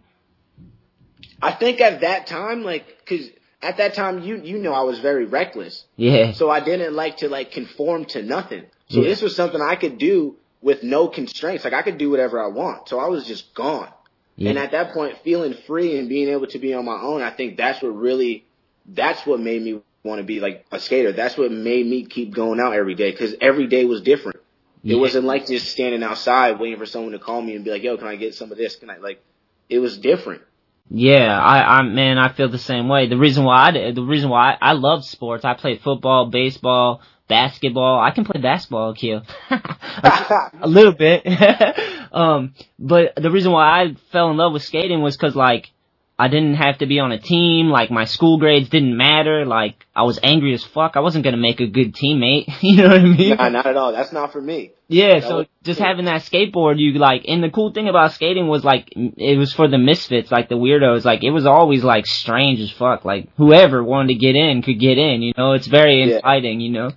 [1.42, 3.29] I think at that time, like, cause
[3.62, 5.85] at that time you you know I was very reckless.
[5.97, 6.33] Yeah.
[6.33, 8.64] So I didn't like to like conform to nothing.
[8.88, 9.09] So Yeah.
[9.09, 11.62] this was something I could do with no constraints.
[11.62, 12.88] Like I could do whatever I want.
[12.88, 13.90] So I was just gone.
[14.37, 14.50] Yeah.
[14.50, 17.31] And at that point, feeling free and being able to be on my own, I
[17.31, 18.46] think that's what really,
[18.87, 21.12] that's what made me want to be like a skater.
[21.12, 24.40] That's what made me keep going out every day because every day was different.
[24.83, 24.96] Yeah.
[24.96, 27.83] It wasn't like just standing outside waiting for someone to call me and be like,
[27.83, 29.22] "Yo, can I get some of this?" Can I like?
[29.70, 30.42] It was different.
[30.90, 33.09] Yeah, I, I, man, I feel the same way.
[33.09, 36.27] The reason why I, did- the reason why I, I love sports, I played football,
[36.27, 38.00] baseball, basketball.
[38.00, 39.22] I can play basketball, Akil.
[39.50, 41.22] a little bit.
[42.12, 45.70] um, but the reason why I fell in love with skating was cause like,
[46.16, 49.84] I didn't have to be on a team, like my school grades didn't matter, like
[49.96, 53.00] I was angry as fuck, I wasn't gonna make a good teammate, you know what
[53.00, 53.37] I mean?
[53.37, 53.90] Nah, not at all.
[53.92, 54.70] That's not for me.
[54.87, 58.12] Yeah, That so was- just having that skateboard, you like, and the cool thing about
[58.12, 61.82] skating was like, it was for the misfits, like the weirdos, like it was always
[61.82, 65.54] like strange as fuck, like whoever wanted to get in could get in, you know,
[65.54, 66.16] it's very Yeah.
[66.18, 66.90] inviting, you know?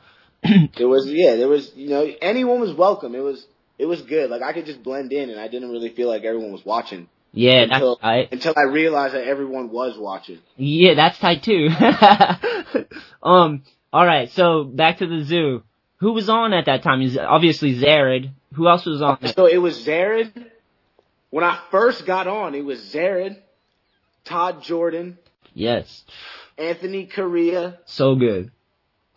[0.78, 1.36] It was yeah.
[1.36, 3.16] There was you know anyone was welcome.
[3.16, 3.46] It was
[3.78, 4.30] it was good.
[4.30, 7.08] Like I could just blend in, and I didn't really feel like everyone was watching
[7.34, 8.30] Yeah, that's until tight.
[8.32, 10.40] until I realized that everyone was watching.
[10.56, 11.68] Yeah, that's tight too.
[13.24, 15.64] um, alright, so back to the zoo.
[15.98, 17.02] Who was on at that time?
[17.02, 18.30] Is obviously Zered.
[18.54, 19.18] Who else was on?
[19.36, 20.32] So it was Zered.
[21.30, 23.38] When I first got on, it was Zered,
[24.26, 25.18] Todd Jordan,
[25.54, 26.04] Yes,
[26.58, 28.52] Anthony Correa, so good.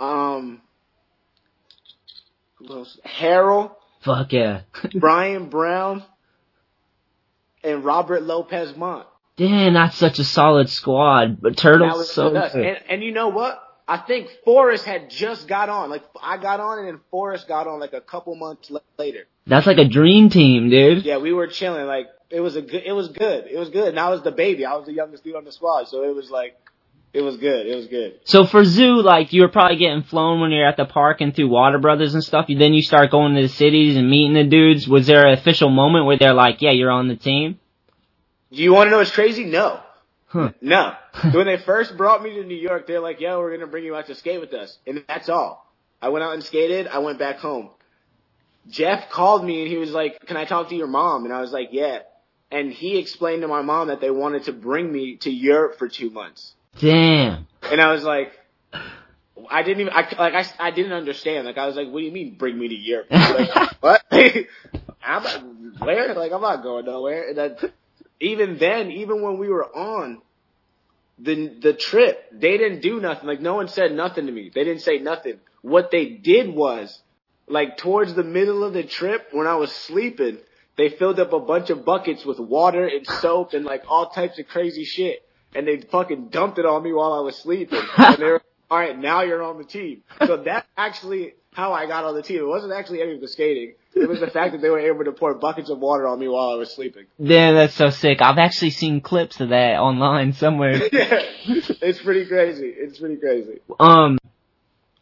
[0.01, 0.61] um,
[2.67, 2.99] who else?
[3.05, 4.63] Harold, Fuck yeah.
[4.95, 6.03] Brian Brown,
[7.63, 9.07] and Robert Lopez Mont.
[9.37, 11.41] Damn, that's such a solid squad.
[11.41, 12.55] But Turtles so good.
[12.55, 13.63] And, and you know what?
[13.89, 15.91] I think Forrest had just got on.
[15.91, 19.25] Like I got on, and then Forrest got on like a couple months la- later.
[19.47, 21.05] That's like a dream team, dude.
[21.05, 21.87] Yeah, we were chilling.
[21.87, 22.83] Like it was a good.
[22.85, 23.47] It was good.
[23.51, 23.89] It was good.
[23.89, 24.65] And I was the baby.
[24.65, 26.57] I was the youngest dude on the squad, so it was like,
[27.13, 27.67] it was good.
[27.67, 28.21] It was good.
[28.25, 31.35] So for Zoo, like you were probably getting flown when you're at the park and
[31.35, 32.47] through Water Brothers and stuff.
[32.49, 34.89] Then you start going to the cities and meeting the dudes.
[34.89, 37.59] Was there an official moment where they're like, "Yeah, you're on the team"?
[38.53, 39.45] Do you want to know what's crazy?
[39.45, 39.81] No.
[40.27, 40.51] Huh.
[40.61, 40.95] No.
[41.33, 43.85] when they first brought me to New York, they're like, yo, we're going to bring
[43.85, 44.79] you out to skate with us.
[44.87, 45.73] And that's all.
[46.03, 46.87] I went out and skated.
[46.89, 47.71] I went back home.
[48.69, 51.25] Jeff called me and he was like, can I talk to your mom?
[51.25, 52.01] And I was like, yeah.
[52.51, 55.89] And he explained to my mom that they wanted to bring me to Europe for
[55.89, 56.55] two months.
[56.79, 57.47] Damn.
[57.63, 58.33] And I was like,
[59.51, 61.47] I didn't even, I, like, I, I didn't understand.
[61.47, 63.07] Like, I was like, what do you mean bring me to Europe?
[63.11, 64.03] Like, what?
[65.03, 65.43] I'm not,
[65.81, 66.15] where?
[66.15, 67.29] Like, I'm not going nowhere.
[67.29, 67.57] And then,
[68.21, 70.21] even then, even when we were on
[71.19, 73.27] the, the trip, they didn't do nothing.
[73.27, 74.51] Like, no one said nothing to me.
[74.55, 75.41] They didn't say nothing.
[75.63, 77.01] What they did was,
[77.49, 80.39] like, towards the middle of the trip, when I was sleeping,
[80.77, 84.39] they filled up a bunch of buckets with water and soap and like all types
[84.39, 85.23] of crazy shit.
[85.55, 87.83] And they fucking dumped it on me while I was sleeping.
[87.99, 90.03] And they were, all right, now you're on the team.
[90.25, 92.39] So that's actually how I got on the team.
[92.39, 93.75] It wasn't actually any of the skating.
[93.95, 96.29] It was the fact that they were able to pour buckets of water on me
[96.29, 97.07] while I was sleeping.
[97.23, 98.23] Damn, that's so sick.
[98.23, 100.77] I've actually seen clips of that online somewhere.
[100.93, 102.69] yeah, it's pretty crazy.
[102.69, 103.61] It's pretty crazy.
[103.81, 104.19] Um,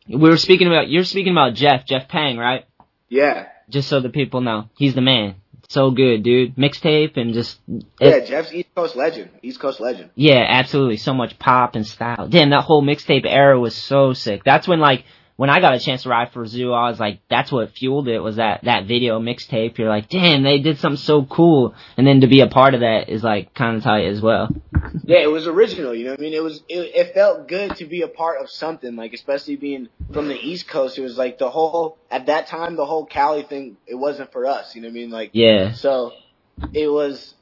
[0.08, 2.64] we were speaking about you're speaking about Jeff, Jeff Pang, right?
[3.08, 3.48] Yeah.
[3.68, 5.36] Just so the people know, he's the man.
[5.68, 6.56] So good, dude.
[6.56, 7.60] Mixtape and just
[8.00, 9.28] Yeah, Jeff's East Coast legend.
[9.42, 10.10] East Coast legend.
[10.14, 10.96] yeah, absolutely.
[10.96, 12.26] So much pop and style.
[12.26, 14.44] Damn, that whole mixtape era was so sick.
[14.44, 15.04] That's when like
[15.38, 18.08] when I got a chance to ride for Zoo, I was like, that's what fueled
[18.08, 19.78] it was that that video mixtape.
[19.78, 22.80] You're like, damn, they did something so cool, and then to be a part of
[22.80, 24.48] that is like kind of tight as well.
[25.04, 25.94] Yeah, it was original.
[25.94, 26.34] You know what I mean?
[26.34, 26.62] It was.
[26.68, 28.94] It, it felt good to be a part of something.
[28.94, 32.76] Like especially being from the East Coast, it was like the whole at that time
[32.76, 33.76] the whole Cali thing.
[33.86, 34.74] It wasn't for us.
[34.74, 35.10] You know what I mean?
[35.10, 36.12] Like Yeah, so,
[36.72, 37.34] it was.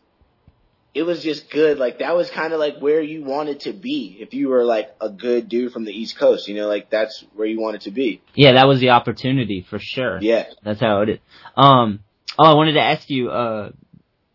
[0.96, 1.76] It was just good.
[1.78, 4.94] Like that was kind of like where you wanted to be if you were like
[4.98, 6.48] a good dude from the East Coast.
[6.48, 8.22] You know, like that's where you wanted to be.
[8.34, 10.18] yeah, that was the opportunity for sure.
[10.22, 10.46] Yeah.
[10.64, 11.18] That's how it is.
[11.54, 12.00] Um,
[12.38, 13.72] oh, I wanted to ask you, uh,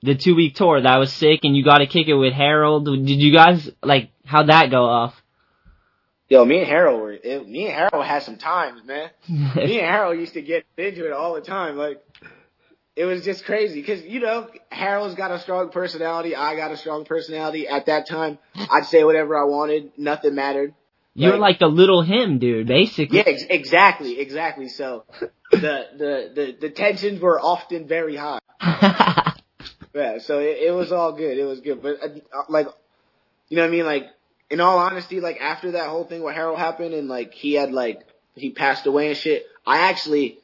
[0.04, 2.86] the two week tour that was sick, and you got to kick it with Harold.
[2.86, 5.16] Did you guys like how'd that go off?
[6.30, 7.12] Yo, me and Harold were.
[7.12, 9.10] It, me and Harold had some times, man.
[9.28, 11.76] me and Harold used to get into it all the time.
[11.76, 12.02] Like,
[13.02, 16.36] it was just crazy because you know Harold's got a strong personality.
[16.36, 17.68] I got a strong personality.
[17.68, 19.92] At that time, I'd say whatever I wanted.
[19.98, 20.76] Nothing mattered.
[21.16, 22.68] You're like the little him, dude.
[22.68, 23.18] Basically.
[23.18, 24.70] Yeah, ex- exactly, exactly.
[24.70, 25.06] So
[25.50, 28.40] the the the the tensions were often very high.
[29.94, 31.38] Yeah, so it, it was all good.
[31.38, 32.68] It was good, but uh, like,
[33.50, 33.86] you know what I mean?
[33.86, 34.08] Like,
[34.50, 37.74] in all honesty, like after that whole thing with Harold happened and like he had
[37.74, 38.00] like
[38.34, 40.40] he passed away and shit, I actually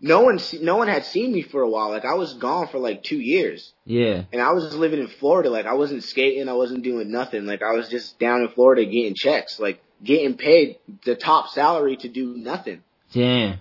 [0.00, 1.90] no one no one had seen me for a while.
[1.90, 4.24] Like I was gone for like two years, yeah.
[4.32, 5.50] and I was just living in Florida.
[5.50, 7.46] Like I wasn't skating, I wasn't doing nothing.
[7.46, 11.96] Like I was just down in Florida getting checks, like getting paid the top salary
[11.96, 12.82] to do nothing.
[13.12, 13.58] Damn.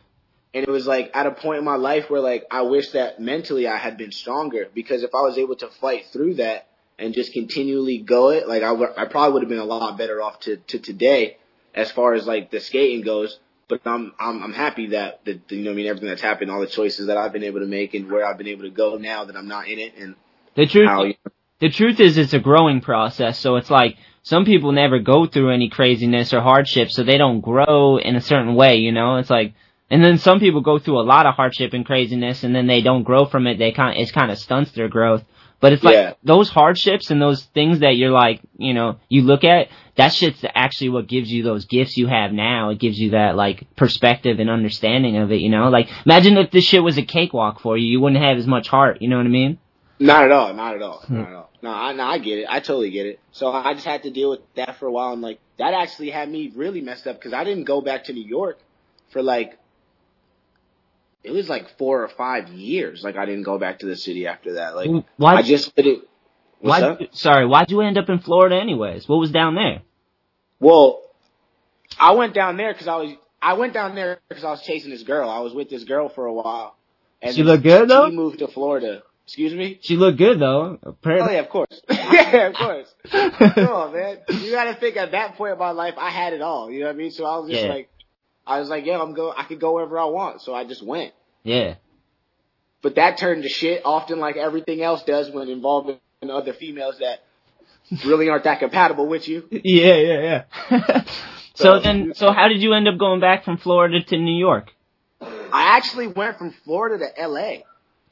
[0.53, 3.19] And it was like at a point in my life where like I wish that
[3.19, 6.67] mentally I had been stronger because if I was able to fight through that
[6.99, 9.97] and just continually go it, like I, w- I probably would have been a lot
[9.97, 11.37] better off to, to today
[11.73, 13.39] as far as like the skating goes.
[13.69, 16.51] But I'm I'm I'm happy that that you know what I mean everything that's happened,
[16.51, 18.69] all the choices that I've been able to make and where I've been able to
[18.69, 20.15] go now that I'm not in it and
[20.55, 20.87] The truth.
[20.87, 21.15] how you
[21.59, 23.39] the truth is it's a growing process.
[23.39, 27.41] So it's like some people never go through any craziness or hardship so they don't
[27.41, 29.17] grow in a certain way you know?
[29.17, 29.53] It's like
[29.89, 32.81] and then some people go through a lot of hardship and craziness and then they
[32.81, 33.57] don't grow from it.
[33.57, 35.23] They kind of, it kind of stunts their growth
[35.59, 36.13] but it's like Yeah.
[36.23, 40.43] those hardships and those things that you're like you know you look at that shit's
[40.53, 44.39] actually what gives you those gifts you have now it gives you that like perspective
[44.39, 47.77] and understanding of it you know like imagine if this shit was a cakewalk for
[47.77, 49.57] you you wouldn't have as much heart you know what i mean
[49.99, 50.53] Not at all.
[50.53, 50.99] Not at all.
[51.07, 51.17] Hmm.
[51.17, 51.49] Not at all.
[51.63, 52.45] No, I, no, I get it.
[52.47, 53.19] I totally get it.
[53.31, 56.11] So I just had to deal with that for a while, and like that actually
[56.11, 58.59] had me really messed up because I didn't go back to New York
[59.09, 59.57] for like
[61.27, 63.03] it was like four or five years.
[63.03, 64.75] Like I didn't go back to the city after that.
[64.75, 65.99] Like why I just did it.
[66.59, 67.07] Why?
[67.11, 69.07] Sorry, why'd you end up in Florida anyways?
[69.07, 69.81] What was down there?
[70.59, 71.01] Well,
[71.99, 73.11] I went down there because I was
[73.41, 75.29] I went down there because I was chasing this girl.
[75.29, 76.75] I was with this girl for a while.
[77.21, 78.09] And She looked good, though?
[78.09, 79.03] She moved to Florida.
[79.25, 79.79] Excuse me.
[79.81, 80.79] She looked good though.
[80.83, 81.33] Oh Apparently.
[81.33, 81.81] yeah, of course.
[81.89, 82.95] yeah, of course.
[83.11, 84.19] Come on, man.
[84.29, 86.71] You gotta think at that point in my life, I had it all.
[86.71, 87.11] You know what I mean?
[87.11, 87.69] So I was just Yeah.
[87.69, 87.89] like,
[88.45, 89.33] I was like, yeah, I'm go.
[89.35, 90.41] I could go wherever I want.
[90.41, 91.13] So I just went.
[91.47, 91.75] Yeah.
[92.81, 97.19] But that turned to shit, often like everything else does when involving other females that
[98.05, 99.47] really aren't that compatible with you.
[99.63, 101.03] Yeah, yeah, yeah.
[101.55, 104.73] so then, so how did you end up going back from Florida to New York?
[105.21, 107.63] I actually went from Florida to L.A.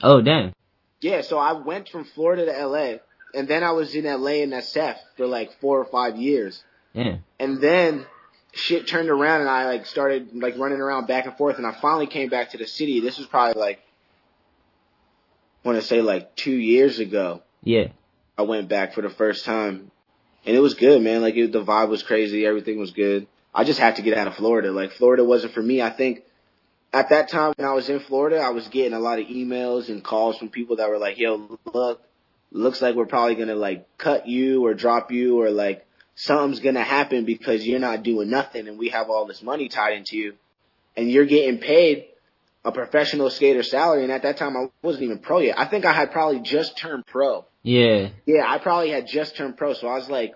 [0.01, 0.53] Oh, damn.
[1.01, 2.97] Yeah, so I went from Florida to LA,
[3.33, 7.17] and then I was in LA and SF for like four or five years, Yeah.
[7.37, 8.05] and then
[8.55, 11.73] shit turned around, and I like started like running around back and forth, and I
[11.73, 13.01] finally came back to the city.
[13.01, 13.79] This was probably like,
[15.63, 17.43] I want to say like two years ago.
[17.63, 17.89] Yeah.
[18.37, 19.91] I went back for the first time,
[20.45, 21.21] and it was good, man.
[21.21, 23.27] Like it, the vibe was crazy, everything was good.
[23.53, 24.71] I just had to get out of Florida.
[24.71, 25.81] Like Florida wasn't for me.
[25.81, 26.23] I think
[26.93, 29.89] at that time when I was in Florida, I was getting a lot of emails
[29.89, 32.01] and calls from people that were like, "Yo, look,
[32.51, 35.84] looks like we're probably gonna like cut you or drop you or like
[36.15, 39.97] something's gonna happen because you're not doing nothing and we have all this money tied
[39.97, 40.33] into you,
[40.97, 42.05] and you're getting paid."
[42.63, 45.59] A professional skater salary, and at that time I wasn't even pro yet.
[45.59, 47.45] I think I had probably just turned pro.
[47.61, 48.09] Yeah.
[48.25, 50.33] Yeah, I probably had just turned pro, so I was like,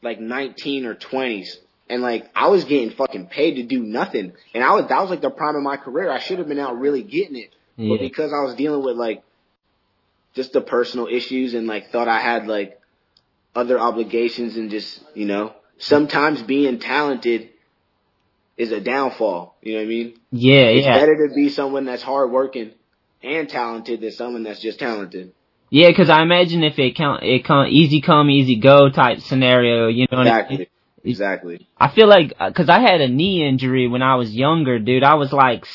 [0.00, 1.56] like 19 or 20s,
[1.90, 5.10] and like I was getting fucking paid to do nothing, and I was that was
[5.10, 6.08] like the prime of my career.
[6.08, 7.96] I should have been out really getting it, Yeah.
[7.96, 9.24] but because I was dealing with like
[10.34, 12.77] just the personal issues and like thought I had like
[13.58, 17.50] other obligations and just you know sometimes being talented
[18.56, 19.56] is a downfall.
[19.62, 20.20] You know what I mean?
[20.32, 20.98] Yeah, It's yeah.
[20.98, 22.72] better to be someone that's hardworking
[23.22, 25.32] and talented than someone that's just talented.
[25.70, 29.88] Yeah, because I imagine if it count, it come easy come, easy go type scenario,
[29.88, 30.62] you know what I mean?
[30.62, 30.70] Exactly.
[31.04, 31.68] Exactly.
[31.78, 35.04] I feel like, uh, cause I had a knee injury when I was younger, dude.
[35.04, 35.66] I was like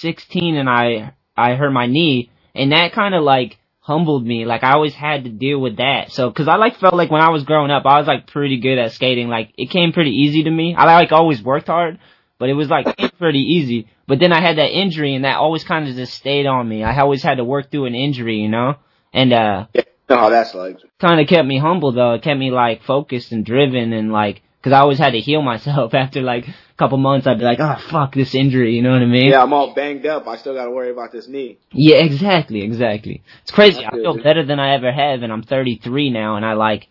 [0.00, 4.44] 16 and I, I hurt my knee and that kind of like humbled me.
[4.46, 6.12] Like I always had to deal with that.
[6.12, 8.58] So, cause I like felt like when I was growing up, I was like pretty
[8.60, 9.28] good at skating.
[9.28, 10.74] Like it came pretty easy to me.
[10.74, 11.98] I like always worked hard,
[12.38, 13.88] but it was like pretty easy.
[14.06, 16.84] But then I had that injury and that always kind of just stayed on me.
[16.84, 18.76] I always had to work through an injury, you know?
[19.12, 20.78] And, uh, Yeah, you know how that's like.
[21.00, 22.12] kind of kept me humble though.
[22.14, 25.42] It kept me like focused and driven and like, cause I always had to heal
[25.42, 27.26] myself after like a couple months.
[27.26, 29.30] I'd be like, oh fuck this injury, you know what I mean?
[29.30, 30.26] Yeah, I'm all banged up.
[30.26, 31.58] I still got to worry about this knee.
[31.72, 33.22] Yeah, exactly, exactly.
[33.42, 33.84] It's crazy.
[33.84, 36.88] I feel better than I ever have, and I'm 33 now, and I like,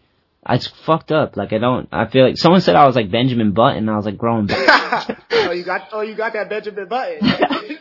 [0.49, 1.38] it's fucked up.
[1.38, 1.88] Like I don't.
[1.91, 3.77] I feel like someone said I was like Benjamin Button.
[3.77, 5.23] And I was like growing back.
[5.31, 7.19] oh, you got oh, you got that Benjamin Button.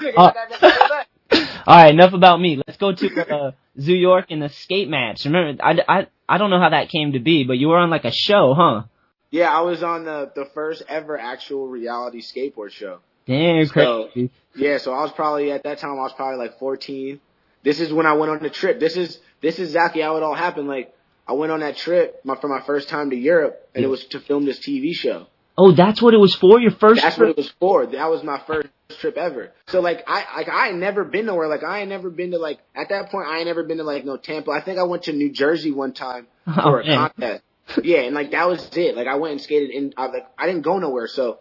[0.00, 1.48] You that Benjamin Button.
[1.66, 2.60] All right, enough about me.
[2.66, 5.24] Let's go to uh, Zoo York and the skate match.
[5.24, 7.88] Remember, I, I I don't know how that came to be, but you were on
[7.88, 8.82] like a show, huh?
[9.30, 12.98] Yeah, I was on the the first ever actual reality skateboard show.
[13.26, 14.30] Damn, So- crazy.
[14.56, 17.18] Yeah, so I was probably at that time I was probably like 14.
[17.64, 18.78] This is when I went on the trip.
[18.78, 20.68] This is this is exactly how it all happened.
[20.68, 20.94] Like
[21.26, 24.04] I went on that trip my, for my first time to Europe, and it was
[24.06, 25.26] to film this TV show.
[25.56, 26.60] Oh, that's what it was for.
[26.60, 27.00] Your first.
[27.02, 27.28] That's trip?
[27.28, 27.86] what it was for.
[27.86, 28.68] That was my first
[29.00, 29.50] trip ever.
[29.68, 31.48] So like I like I ain't never been nowhere.
[31.48, 33.84] Like I ain't never been to like at that point I ain't never been to
[33.84, 34.50] like no Tampa.
[34.52, 36.96] I think I went to New Jersey one time Oh, for a man.
[37.10, 37.42] contest.
[37.82, 38.96] Yeah, and like that was it.
[38.96, 41.06] Like I went and skated and I like I didn't go nowhere.
[41.06, 41.38] So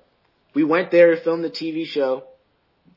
[0.53, 2.23] we went there to film the TV show.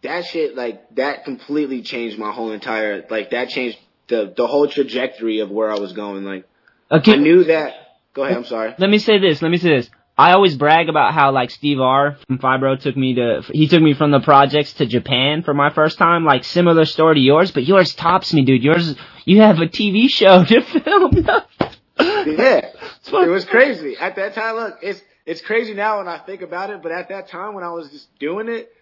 [0.03, 4.69] That shit like that completely changed my whole entire like that changed the the whole
[4.69, 6.25] trajectory of where I was going.
[6.25, 6.47] Like
[6.91, 7.15] Okay.
[7.15, 7.75] I knew that.
[8.15, 8.37] Go ahead.
[8.37, 8.75] I'm sorry.
[8.79, 9.43] Let me say this.
[9.43, 9.91] Let me say this.
[10.19, 13.83] I always brag about how like Steve R from 5Boro took me to he took
[13.83, 16.25] me from the projects to Japan for my first time.
[16.25, 18.63] Like similar story to yours, but yours tops me, dude.
[18.63, 21.29] Yours you have a TV show to film.
[21.99, 22.71] Yeah,
[23.09, 24.57] it was crazy at that time.
[24.57, 27.65] Look, it's it's crazy now when I think about it, but at that time when
[27.65, 28.73] I was just doing it,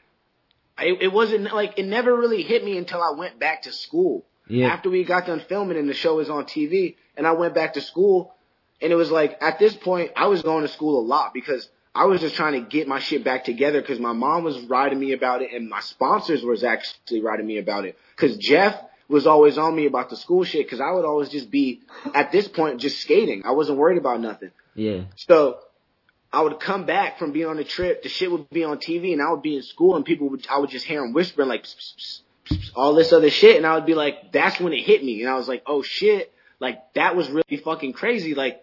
[0.78, 4.24] it, it wasn't like it never really hit me until I went back to school.
[4.46, 4.68] Yeah.
[4.68, 7.74] After we got done filming and the show was on TV, and I went back
[7.74, 8.34] to school,
[8.82, 11.68] and it was like at this point I was going to school a lot because
[11.94, 14.98] I was just trying to get my shit back together because my mom was writing
[14.98, 19.26] me about it and my sponsors was actually writing me about it because Jeff was
[19.26, 21.80] always on me about the school shit because I would always just be
[22.14, 23.42] at this point just skating.
[23.44, 24.50] I wasn't worried about nothing.
[24.74, 25.02] yeah.
[25.16, 25.58] So
[26.32, 29.12] I would come back from being on the trip, the shit would be on TV,
[29.12, 31.48] and I would be in school, and people would I would just hear them whispering
[31.48, 34.72] like pss, pss, pss, all this other shit, and I would be like, that's when
[34.72, 38.34] it hit me, and I was like, oh shit, like that was really fucking crazy,
[38.34, 38.60] like.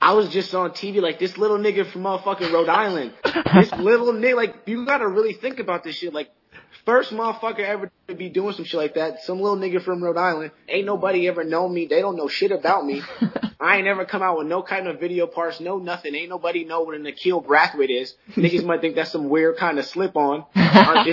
[0.00, 3.14] I was just on TV like this little nigga from motherfucking Rhode Island.
[3.54, 6.12] this little nigga, like you gotta really think about this shit.
[6.12, 6.28] Like
[6.84, 9.22] first motherfucker ever to be doing some shit like that.
[9.22, 10.50] Some little nigga from Rhode Island.
[10.68, 11.86] Ain't nobody ever known me.
[11.86, 13.02] They don't know shit about me.
[13.60, 16.14] I ain't never come out with no kind of video parts, no nothing.
[16.14, 18.14] Ain't nobody know what an Akil Brathwaite is.
[18.32, 20.44] Niggas might think that's some weird kind of slip on.
[20.74, 21.04] Uh,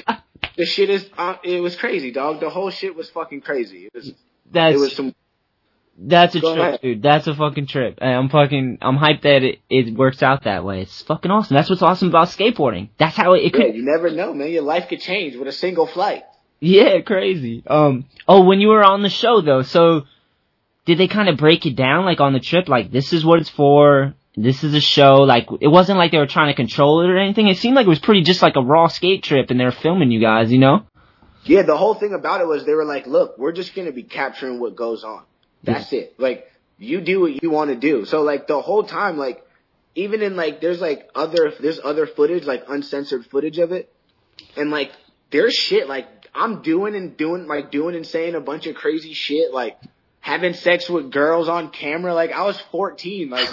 [0.57, 2.39] the shit is, uh, it was crazy, dog.
[2.39, 3.85] The whole shit was fucking crazy.
[3.85, 4.11] It was,
[4.51, 5.15] That's it was some,
[6.03, 6.79] that's a Go trip, ahead.
[6.81, 7.03] dude.
[7.03, 7.99] That's a fucking trip.
[8.01, 10.81] I'm fucking I'm hyped that it, it works out that way.
[10.81, 11.55] It's fucking awesome.
[11.55, 12.89] That's what's awesome about skateboarding.
[12.97, 14.49] That's how it, it yeah, could you never know, man.
[14.49, 16.23] Your life could change with a single flight.
[16.59, 17.63] Yeah, crazy.
[17.67, 18.05] Um.
[18.27, 20.03] Oh, when you were on the show though, so
[20.85, 22.67] did they kind of break it down like on the trip?
[22.67, 24.13] Like this is what it's for.
[24.35, 25.15] This is a show.
[25.23, 27.47] Like it wasn't like they were trying to control it or anything.
[27.47, 29.71] It seemed like it was pretty just like a raw skate trip, and they were
[29.71, 30.51] filming you guys.
[30.51, 30.85] You know?
[31.43, 34.03] Yeah, the whole thing about it was they were like, look, we're just gonna be
[34.03, 35.23] capturing what goes on.
[35.63, 36.15] That's it.
[36.19, 38.05] Like, you do what you want to do.
[38.05, 39.45] So like the whole time, like,
[39.95, 43.93] even in like, there's like other, there's other footage, like uncensored footage of it.
[44.55, 44.91] And like,
[45.31, 49.13] there's shit, like, I'm doing and doing, like, doing and saying a bunch of crazy
[49.13, 49.77] shit, like,
[50.19, 52.13] having sex with girls on camera.
[52.13, 53.29] Like, I was 14.
[53.29, 53.49] Like,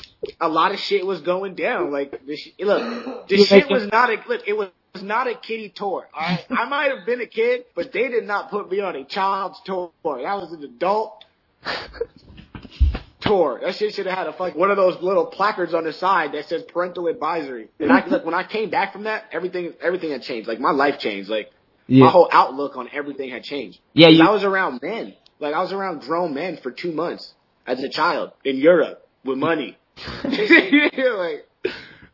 [0.40, 1.90] a lot of shit was going down.
[1.90, 5.34] Like, the sh- look, the shit was not a, look, it was was not a
[5.34, 6.08] kiddie tour.
[6.14, 9.04] Alright, I might have been a kid, but they did not put me on a
[9.04, 9.90] child's tour.
[10.04, 11.24] That was an adult
[13.20, 13.60] tour.
[13.62, 16.32] That shit should have had a fuck one of those little placards on the side
[16.32, 17.68] that says parental advisory.
[17.78, 20.48] And I look when I came back from that, everything everything had changed.
[20.48, 21.28] Like my life changed.
[21.30, 21.50] Like
[21.86, 22.04] Yeah.
[22.06, 23.78] my whole outlook on everything had changed.
[23.92, 25.14] Yeah, you- I was around men.
[25.40, 27.34] Like I was around grown men for two months
[27.66, 29.76] as a child in Europe with money.
[30.24, 31.46] like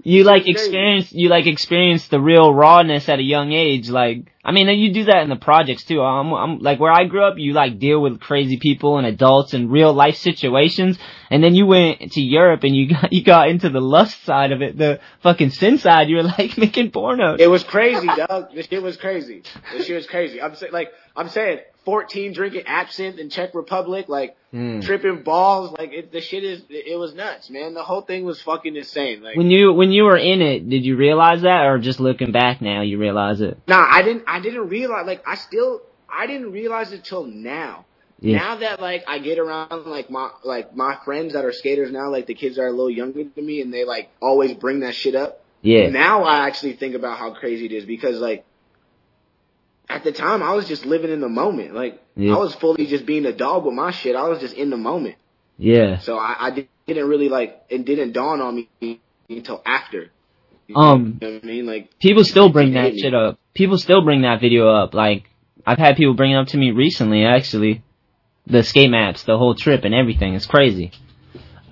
[0.04, 3.88] You like experience you like experience the real rawness at a young age.
[3.90, 6.00] Like I mean, you do that in the projects too.
[6.00, 7.34] I'm, I'm like where I grew up.
[7.36, 10.98] You like deal with crazy people and adults and real life situations.
[11.30, 14.52] And then you went to Europe and you got you got into the lust side
[14.52, 16.08] of it, the fucking sin side.
[16.08, 17.40] You were like making pornos.
[17.40, 18.54] It was crazy, dog.
[18.54, 19.42] This shit was crazy.
[19.72, 20.40] This shit was crazy.
[20.40, 21.58] I'm saying, like, I'm saying,
[21.88, 24.82] 14 drinking absinthe in Czech Republic, like, Mm.
[24.82, 27.72] tripping balls, like, it, the shit is, it, it was nuts, man.
[27.72, 29.22] The whole thing was fucking insane.
[29.22, 32.30] Like, When you when you were in it, did you realize that, or just looking
[32.30, 33.56] back now you realize it?
[33.66, 37.86] nah, I didn't, I didn't realize, like, I still, I didn't realize it till now.
[38.20, 38.36] Yeah.
[38.38, 42.10] Now that like I get around like my like my friends that are skaters now,
[42.10, 44.80] like the kids that are a little younger than me, and they like always bring
[44.80, 45.44] that shit up.
[45.62, 45.88] Yeah.
[45.88, 48.44] Now I actually think about how crazy it is because like
[49.88, 51.74] at the time I was just living in the moment.
[51.74, 52.34] Like Yeah.
[52.34, 54.16] I was fully just being a dog with my shit.
[54.16, 55.16] I was just in the moment.
[55.58, 55.98] Yeah.
[55.98, 60.10] So I, I didn't really like it didn't dawn on me until after.
[60.66, 61.66] You Um, know what I mean?
[61.66, 63.38] Like people still bring that shit up.
[63.54, 64.94] People still bring that video up.
[64.94, 65.24] Like
[65.66, 67.24] I've had people bring it up to me recently.
[67.24, 67.82] Actually,
[68.46, 70.34] the skate maps, the whole trip, and everything.
[70.34, 70.92] It's crazy.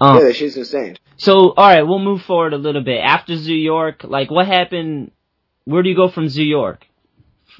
[0.00, 0.96] Um, yeah, that shit's insane.
[1.16, 3.00] So, all right, we'll move forward a little bit.
[3.00, 5.12] After Zoo York, like, what happened?
[5.64, 6.86] Where do you go from Zoo York,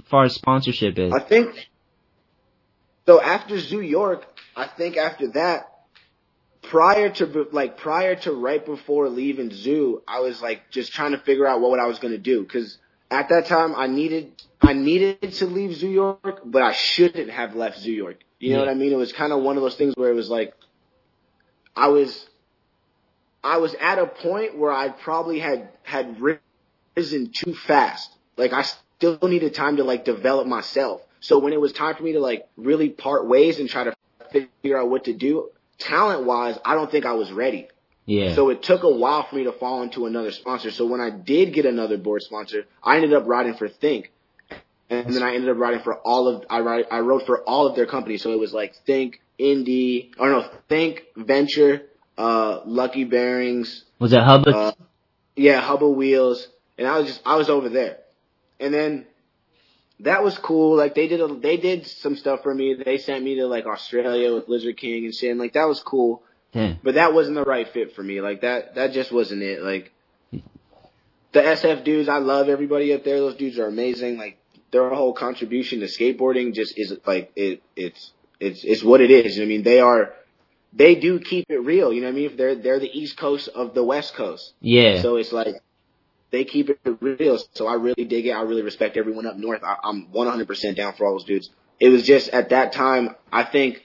[0.05, 1.13] far as sponsorship is?
[1.13, 1.69] I think
[3.07, 3.21] so.
[3.21, 4.25] After Zoo York,
[4.57, 5.71] I think after that,
[6.63, 11.19] prior to like prior to right before leaving Zoo, I was like just trying to
[11.19, 12.79] figure out what I was gonna do because
[13.11, 17.55] at that time I needed I needed to leave Zoo York, but I shouldn't have
[17.55, 18.19] left Zoo York.
[18.39, 18.67] You know Yeah.
[18.67, 18.93] what I mean?
[18.93, 20.55] It was kind of one of those things where it was like
[21.75, 22.27] I was
[23.45, 26.21] I was at a point where I probably had had
[26.97, 28.11] risen too fast.
[28.37, 28.65] Like I
[28.99, 31.03] still needed time to like develop myself.
[31.21, 33.95] So when it was time for me to like really part ways and try to
[34.33, 37.69] figure out what to do, talent wise, I don't think I was ready.
[38.07, 38.35] yeah.
[38.35, 40.71] So it took a while for me to fall into another sponsor.
[40.71, 44.13] So when I did get another board sponsor, I ended up riding for Think.
[44.89, 47.67] And then I ended up riding for all of I ride, I rode for all
[47.67, 48.23] of their companies.
[48.23, 51.83] So it was like Think, Indie, or no, Think, Venture,
[52.17, 54.51] uh, Lucky Bearings, was it Hubba?
[54.51, 54.73] uh,
[55.35, 57.99] yeah, Hubba Wheels, and I was just I was over there,
[58.61, 59.07] and then
[60.01, 60.77] that was cool.
[60.77, 62.75] Like they did a, they did some stuff for me.
[62.75, 65.31] They sent me to like Australia with Lizard King and shit.
[65.31, 66.79] And, like that was cool, Damn.
[66.83, 68.21] but that wasn't the right fit for me.
[68.21, 69.63] Like that that just wasn't it.
[69.63, 69.93] Like
[71.33, 73.19] the SF dudes, I love everybody up there.
[73.19, 74.19] Those dudes are amazing.
[74.19, 74.39] Like
[74.71, 79.41] their whole contribution to skateboarding just is like it it's it's it's what it is.
[79.41, 80.13] I mean, they are
[80.73, 81.93] they do keep it real.
[81.93, 82.37] You know what I mean?
[82.37, 84.53] They're they're the East Coast of the West Coast.
[84.61, 85.01] Yeah.
[85.01, 85.57] So it's like
[86.31, 87.39] they keep it real.
[87.55, 88.33] So I really dig it.
[88.33, 89.63] I really respect everyone up north.
[89.63, 91.51] I, I'm 100% down for all those dudes.
[91.79, 93.15] It was just at that time.
[93.33, 93.83] I think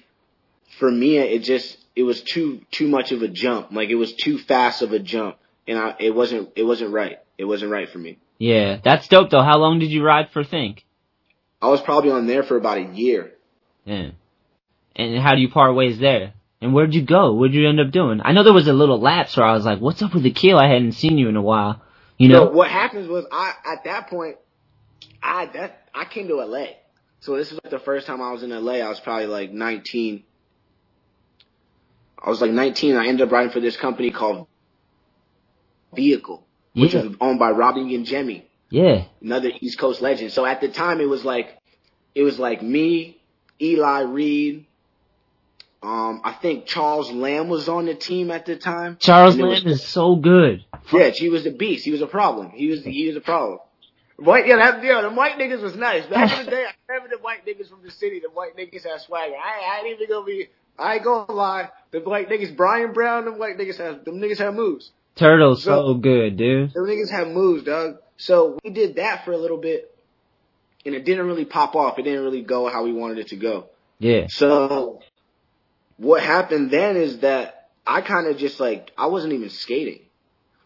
[0.80, 3.72] for me, it just it was too too much of a jump.
[3.72, 7.20] Like it was too fast of a jump, and I it wasn't it wasn't right.
[7.38, 8.18] It wasn't right for me.
[8.38, 8.78] yeah.
[8.84, 9.44] That's dope though.
[9.44, 10.86] How long did you ride for Think?
[11.62, 13.34] I was probably on there for about a year.
[13.86, 14.12] Yeah.
[14.96, 16.34] And how do you part ways there?
[16.62, 17.34] And where'd you go?
[17.34, 18.22] What'd you end up doing?
[18.24, 20.32] I know there was a little lapse where I was like, "What's up with the
[20.32, 20.58] kill?
[20.60, 21.82] I hadn't seen you in a while."
[22.22, 22.46] You know?
[22.46, 24.38] What happens was I at that point
[25.24, 26.66] I that I came to LA.
[27.22, 28.74] So this was like the first time I was in LA.
[28.74, 30.24] I was probably like 19.
[32.24, 32.96] I was like 19.
[32.96, 34.48] I ended up riding for this company called
[35.96, 37.04] Vehicle, which Yeah.
[37.04, 39.06] was owned by Robbie and Jemmy, yeah.
[39.22, 40.32] another East Coast legend.
[40.32, 41.58] So at the time, it was like
[42.14, 43.20] it was like me,
[43.60, 44.68] Eli Reed.
[45.84, 48.98] Um, I think Charles Lamb was on the team at the time.
[49.00, 50.64] Charles it was- Lamb is so good.
[50.94, 51.86] yeah, he was a beast.
[51.86, 52.52] He was a problem.
[52.52, 53.60] He was he was a problem.
[54.18, 56.06] White, yeah, that, yeah, the white niggas was nice.
[56.06, 58.20] Back in the day, I remember the white niggas from the city.
[58.20, 59.34] The white niggas had swagger.
[59.34, 60.50] I, I ain't even gonna be.
[60.78, 61.70] I ain't gonna lie.
[61.90, 64.92] The white niggas, Brian Brown, the white niggas had them niggas had moves.
[65.16, 66.74] Turtle's so So- good, dude.
[66.74, 67.98] Them niggas had moves, dog.
[68.18, 69.92] So we did that for a little bit,
[70.86, 71.98] and it didn't really pop off.
[71.98, 73.66] It didn't really go how we wanted it to go.
[73.98, 74.28] Yeah.
[74.30, 75.02] So
[76.02, 80.02] what happened then is that I kind of just like I wasn't even skating.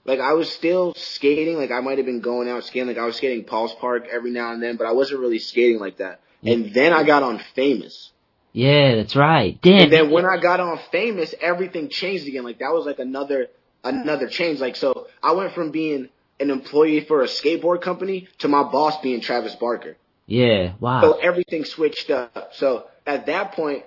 [0.05, 3.05] Like I was still skating, like I might have been going out skating, like I
[3.05, 6.21] was skating Paul's Park every now and then, but I wasn't really skating like that.
[6.43, 8.11] And then I got on Famous.
[8.53, 9.59] Yeah, that's right.
[9.61, 9.83] Damn.
[9.83, 12.43] And then when I got on Famous, everything changed again.
[12.43, 13.47] Like that was like another
[13.83, 14.59] another change.
[14.59, 16.07] Like so, I went from being
[16.39, 19.97] an employee for a skateboard company to my boss being Travis Barker.
[20.27, 20.73] yeah.
[20.79, 21.01] Wow.
[21.01, 22.51] So everything switched up.
[22.53, 23.83] So at that point,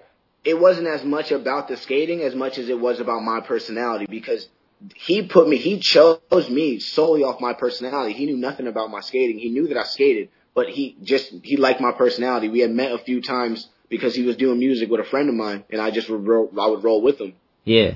[0.49, 4.07] it wasn't as much about the skating as much as it was about my personality
[4.09, 4.49] because
[4.95, 8.15] he put me, he chose me solely off my personality.
[8.15, 9.39] He knew nothing about my skating.
[9.39, 12.49] He knew that I skated, but he just, he liked my personality.
[12.49, 15.35] We had met a few times because he was doing music with a friend of
[15.35, 17.35] mine and I just would roll, I would roll with him.
[17.65, 17.95] yeah.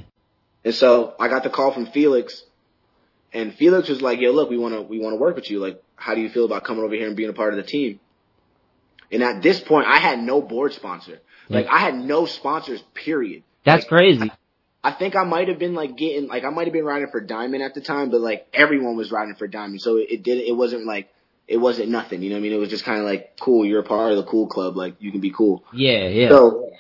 [0.65, 2.45] And so I got the call from Felix,
[3.33, 5.59] and Felix was like, "Yo, look, we want to we want to work with you.
[5.59, 7.65] Like, how do you feel about coming over here and being a part of the
[7.65, 7.99] team?"
[9.11, 11.19] And at this point, I had no board sponsor.
[11.49, 12.83] Like, I had no sponsors.
[12.95, 13.43] Period.
[13.65, 14.33] That's Like, crazy.
[14.85, 17.21] I think I might have been like getting like I might have been riding for
[17.21, 20.39] Diamond at the time, but like everyone was riding for Diamond, so it, it did
[20.39, 21.09] it wasn't like
[21.47, 22.21] it wasn't nothing.
[22.23, 22.53] You know what I mean?
[22.53, 23.65] It was just kind of like cool.
[23.65, 24.77] You're a part of the cool club.
[24.77, 25.63] Like you can be cool.
[25.73, 26.29] Yeah, yeah.
[26.31, 26.71] So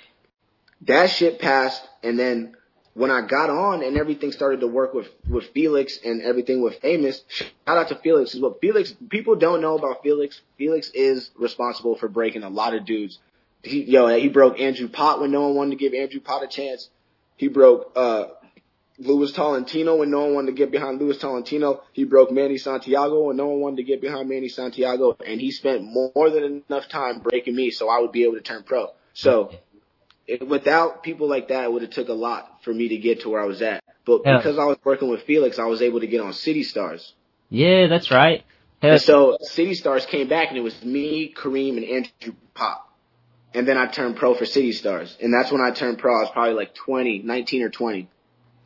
[0.83, 2.57] that shit passed, and then
[2.95, 6.81] when I got on and everything started to work with with Felix and everything with
[6.81, 8.35] Famous, shout out to Felix.
[8.35, 10.41] Is what Felix people don't know about Felix.
[10.59, 13.21] Felix is responsible for breaking a lot of dudes.
[13.63, 16.49] He, yo, he broke Andrew Pott when no one wanted to give Andrew Pott a
[16.49, 16.89] chance.
[17.37, 18.25] He broke uh
[18.99, 21.83] Louis Tolentino when no one wanted to get behind Louis Tolentino.
[21.93, 25.17] He broke Manny Santiago when no one wanted to get behind Manny Santiago.
[25.27, 28.43] And he spent more than enough time breaking me so I would be able to
[28.43, 28.89] turn pro.
[29.15, 29.55] So
[30.27, 33.23] it, without people like that, it would have took a lot for me to get
[33.23, 33.83] to where I was at.
[34.05, 34.37] But Yeah.
[34.37, 37.15] because I was working with Felix, I was able to get on City Stars.
[37.49, 38.45] yeah, that's right.
[38.83, 42.83] And so City Stars came back and it was me, Kareem, and Andrew Pott.
[43.55, 45.17] And then I turned pro for City Stars.
[45.21, 46.17] And that's when I turned pro.
[46.17, 48.09] I was probably like 20, 19 or 20.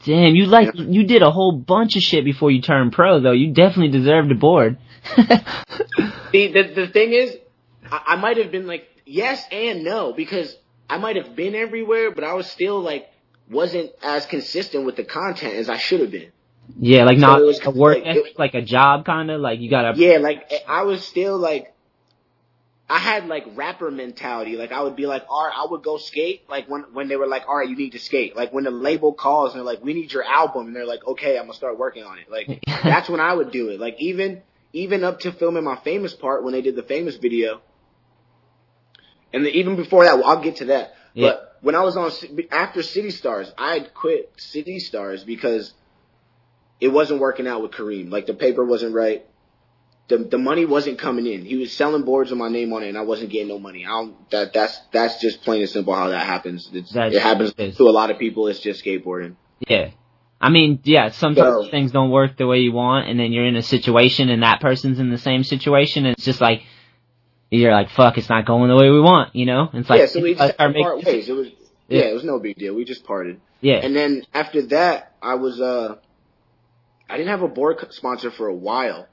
[0.05, 3.33] damn, you like you did a whole bunch of shit before you turned pro, though.
[3.33, 4.79] You definitely deserved a board.
[6.33, 7.37] See, the the thing is,
[7.91, 10.57] I, I might have been like yes and no because
[10.91, 13.09] I might have been everywhere, but I was still like
[13.51, 16.31] wasn't as consistent with the content as I should have been.
[16.81, 19.41] yeah, like So not it was a work like- it- like a job, kind of
[19.41, 19.97] like you gotta.
[19.99, 21.73] Yeah, like I was still like,
[22.89, 24.57] I had like rapper mentality.
[24.57, 26.49] Like I would be like, all right, I would go skate.
[26.49, 28.37] Like when when they were like, all right, you need to skate.
[28.37, 31.05] Like when the label calls and they're like, we need your album, and they're like,
[31.07, 32.31] okay, I'm gonna start working on it.
[32.31, 33.81] Like that's when I would do it.
[33.81, 37.61] Like even even up to filming my famous part when they did the famous video.
[39.33, 40.95] And then even before that, well, I'll get to that.
[41.13, 41.31] Yeah.
[41.31, 42.13] But when I was on
[42.53, 45.73] after City Stars, I had quit City Stars because
[46.81, 48.11] it wasn't working out with Kareem.
[48.11, 49.27] Like the paper wasn't right.
[50.09, 51.45] The the money wasn't coming in.
[51.45, 53.85] He was selling boards with my name on it, and I wasn't getting no money.
[53.85, 56.71] I don't, that that's that's just plain and simple how that happens.
[56.73, 58.47] It happens to a lot of people.
[58.47, 59.35] It's just skateboarding.
[59.67, 59.91] Yeah.
[60.41, 63.47] I mean, yeah, sometimes So- things don't work the way you want, and then you're
[63.47, 66.63] in a situation, and that person's in the same situation, and it's just like,
[67.51, 69.71] you're like, fuck, it's not going the way we want, you know?
[69.73, 71.29] It's like, yeah, so we just part ways.
[71.29, 71.47] It was
[71.89, 72.01] Yeah.
[72.01, 72.05] yeah.
[72.11, 72.75] it was no big deal.
[72.75, 73.41] We just parted.
[73.63, 75.97] yeah, And then after that, I was uh,
[77.09, 79.07] I didn't have a board sponsor for a while,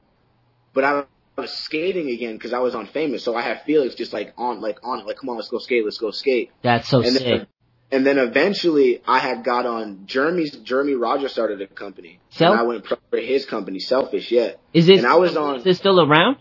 [0.74, 1.04] but I
[1.38, 3.24] was skating again because I was on Famous.
[3.24, 5.58] So I had Felix just like on like on it, like come on, let's go
[5.60, 6.52] skate, let's go skate.
[6.62, 7.24] that's so and sick.
[7.26, 7.48] then
[7.92, 12.20] and then eventually I had got on Jeremy's Jeremy Rogers started a company.
[12.32, 14.54] Self- And I went pro for his company, Selfish, yeah.
[14.74, 16.38] is this, and I was on- is this still around?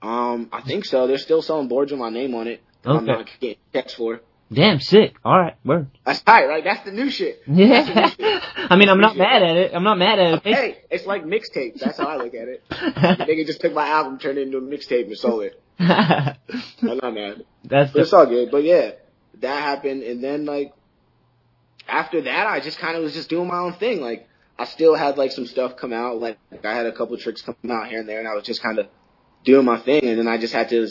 [0.00, 1.06] Um, I think so.
[1.06, 2.60] They're still selling boards with my name on it.
[2.82, 4.20] that I'm not getting checks for.
[4.52, 5.14] Damn, sick.
[5.24, 5.88] Alright, word.
[6.04, 6.62] That's tight, right?
[6.62, 7.42] That's the new shit.
[7.46, 8.10] Yeah.
[8.56, 9.74] I mean, I'm not mad at it.
[9.74, 10.54] I'm not mad at it.
[10.54, 11.80] Hey, it's like mixtapes.
[11.80, 12.62] That's how I look at it.
[12.68, 12.76] The
[13.28, 15.60] nigga just took my album, turned it into a mixtape, and sold it.
[15.78, 17.44] I'm not mad.
[17.64, 18.50] that's But it's all good.
[18.50, 18.92] But yeah,
[19.40, 20.72] that happened, and then like
[21.88, 24.00] after that, I just kind of was just doing my own thing.
[24.00, 24.28] Like
[24.58, 26.20] I still had like some stuff come out.
[26.20, 28.62] Like, I had a couple tricks come out here and there, and I was just
[28.62, 28.86] kind of
[29.44, 30.04] doing my thing.
[30.04, 30.86] And then I just had to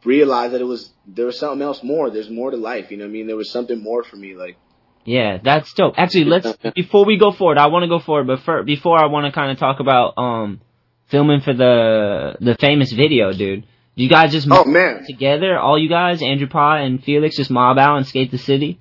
[0.00, 2.10] s- realize that it was there was something else more.
[2.10, 2.90] There's more to life.
[2.90, 3.26] You know what I mean?
[3.26, 4.34] There was something more for me.
[4.34, 4.56] Like
[5.04, 5.94] yeah, that's dope.
[5.96, 9.06] Actually, let's, before we go forward, I want to go forward, but for, before I
[9.06, 10.60] want to kind of talk about, um,
[11.06, 13.64] filming for the, the famous video, dude.
[13.94, 17.78] You guys just oh man, together, all you guys, Andrew Pott and Felix, just mob
[17.78, 18.78] out and skate the city?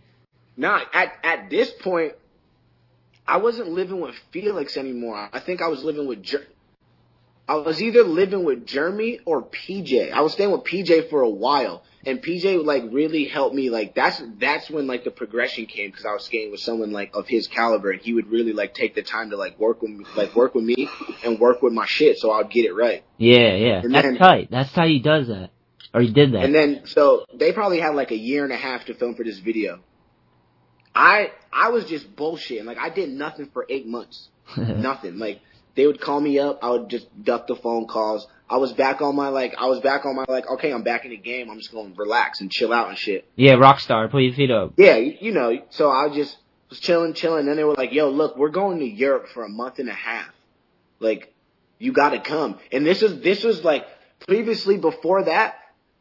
[0.58, 2.14] Nah, at at this point,
[3.28, 5.30] I wasn't living with Felix anymore.
[5.34, 6.22] I think I was living with.
[6.22, 6.46] Jer-
[7.50, 10.12] I was either living with Jeremy or PJ.
[10.12, 13.70] I was staying with PJ for a while, and PJ would like really helped me.
[13.70, 17.12] Like that's that's when like the progression came because I was skating with someone like
[17.16, 19.92] of his caliber, and he would really like take the time to like work with
[19.92, 20.90] me, like work with me
[21.24, 23.04] and work with my shit, so I'd get it right.
[23.18, 23.82] Yeah, yeah.
[23.82, 24.52] And That's then- tight.
[24.52, 25.52] That's how he does that.
[25.94, 26.44] Or he did that.
[26.44, 29.24] And then so they probably had like a year and a half to film for
[29.24, 29.80] this video.
[30.94, 32.66] I I was just bullshitting.
[32.66, 34.28] Like I did nothing for eight months.
[34.58, 35.18] nothing.
[35.18, 35.40] Like
[35.78, 38.28] they would call me up, I would just duck the phone calls.
[38.50, 41.06] I was back on my like I was back on my like, okay, I'm back
[41.06, 43.30] in the game, I'm just gonna relax and chill out and shit.
[43.36, 44.74] yeah, Rockstar, put your feet up.
[44.78, 46.36] Yeah, you, you know, so I just
[46.70, 47.46] was chilling, chilling.
[47.46, 49.94] Then they were like, "Yo, look, we're going to Europe for a month and a
[49.94, 50.34] half.
[51.00, 51.34] Like,
[51.78, 53.86] you got to come." And this was this was like
[54.26, 55.56] previously before that,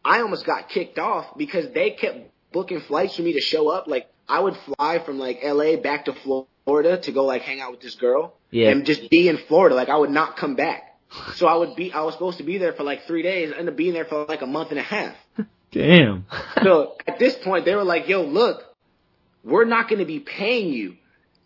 [0.05, 3.89] I almost got kicked off because they kept booking flights for me to show up.
[3.89, 5.77] Like, I would fly from like L.A.
[5.77, 8.71] back to Florida to go like hang out with this girl Yeah.
[8.71, 9.75] and just be in Florida.
[9.75, 10.83] Like, I would not come back.
[11.37, 13.61] So I would be, I was supposed to be there for like three days, and
[13.61, 15.15] end up being there for like a month and a half.
[15.71, 16.27] Damn.
[16.63, 18.65] So at this point, they were like, "Yo, look,
[19.45, 20.97] we're not going to be paying you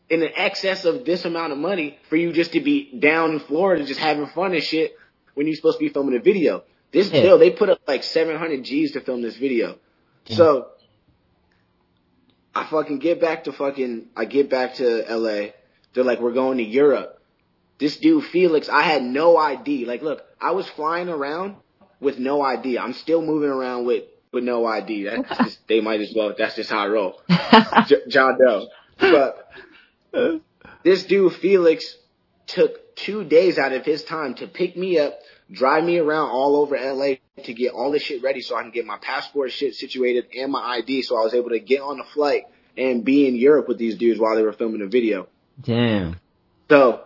[0.08, 3.40] in an excess of this amount of money for you just to be down in
[3.40, 4.96] Florida just having fun and shit
[5.34, 6.62] when you're supposed to be filming a video."
[6.92, 7.22] This Yeah.
[7.22, 9.76] deal, they put up like 700 G's to film this video.
[10.24, 10.68] So
[12.54, 15.50] I fucking get back to fucking, I get back to LA.
[15.94, 17.20] They're like, "We're going to Europe."
[17.78, 19.86] This dude Felix, I had no ID.
[19.86, 21.56] Like, look, I was flying around
[22.00, 22.78] with no ID.
[22.78, 25.04] I'm still moving around with with no ID.
[25.04, 26.34] That's just, they might as well.
[26.36, 27.20] That's just how I roll.
[27.86, 28.68] J- John Doe.
[28.98, 29.50] But
[30.14, 30.38] uh.
[30.84, 31.96] this dude Felix
[32.46, 35.18] took two days out of his time to pick me up,
[35.50, 38.70] drive me around all over LA to get all this shit ready so I can
[38.70, 41.98] get my passport shit situated and my ID so I was able to get on
[41.98, 42.44] the flight
[42.76, 45.28] and be in Europe with these dudes while they were filming the video.
[45.60, 46.20] Damn.
[46.68, 47.04] So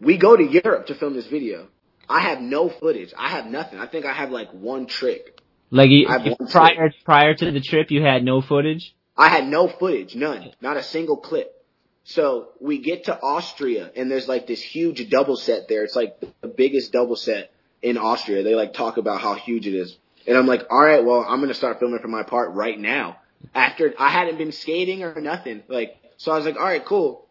[0.00, 1.68] we go to Europe to film this video.
[2.08, 3.12] I have no footage.
[3.16, 3.78] I have nothing.
[3.78, 5.40] I think I have like one trick.
[5.70, 8.94] Like you, I have you- one prior prior to the trip, you had no footage.
[9.16, 11.61] I had no footage, none, not a single clip.
[12.04, 15.84] So we get to Austria and there's like this huge double set there.
[15.84, 18.42] It's like the biggest double set in Austria.
[18.42, 19.96] They like talk about how huge it is.
[20.26, 22.78] And I'm like, all right, well, I'm going to start filming for my part right
[22.78, 23.18] now.
[23.54, 25.62] After I hadn't been skating or nothing.
[25.68, 27.26] Like, so I was like, all right, cool.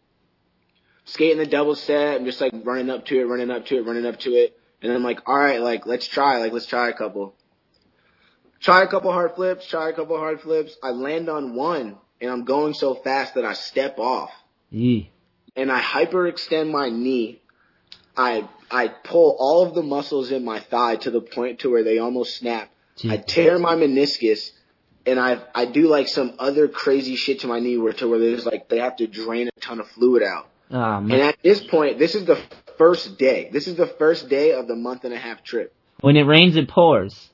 [1.04, 2.16] Skating the double set.
[2.16, 4.58] I'm just like running up to it, running up to it, running up to it.
[4.82, 7.34] And I'm like, all right, like, let's try, like, let's try a couple.
[8.60, 10.76] Try a couple hard flips, try a couple hard flips.
[10.82, 14.30] I land on one and I'm going so fast that I step off
[14.72, 15.04] Yeah.
[15.54, 17.40] and I hyperextend my knee.
[18.16, 21.84] I I pull all of the muscles in my thigh to the point to where
[21.84, 22.70] they almost snap.
[23.08, 24.50] I tear my meniscus
[25.06, 28.18] and I I do like some other crazy shit to my knee where to where
[28.18, 30.48] there's like they have to drain a ton of fluid out.
[30.70, 32.42] Oh And at this point, this is the
[32.78, 33.50] first day.
[33.52, 35.74] This is the first day of the month and a half trip.
[36.00, 37.30] When it rains, it pours.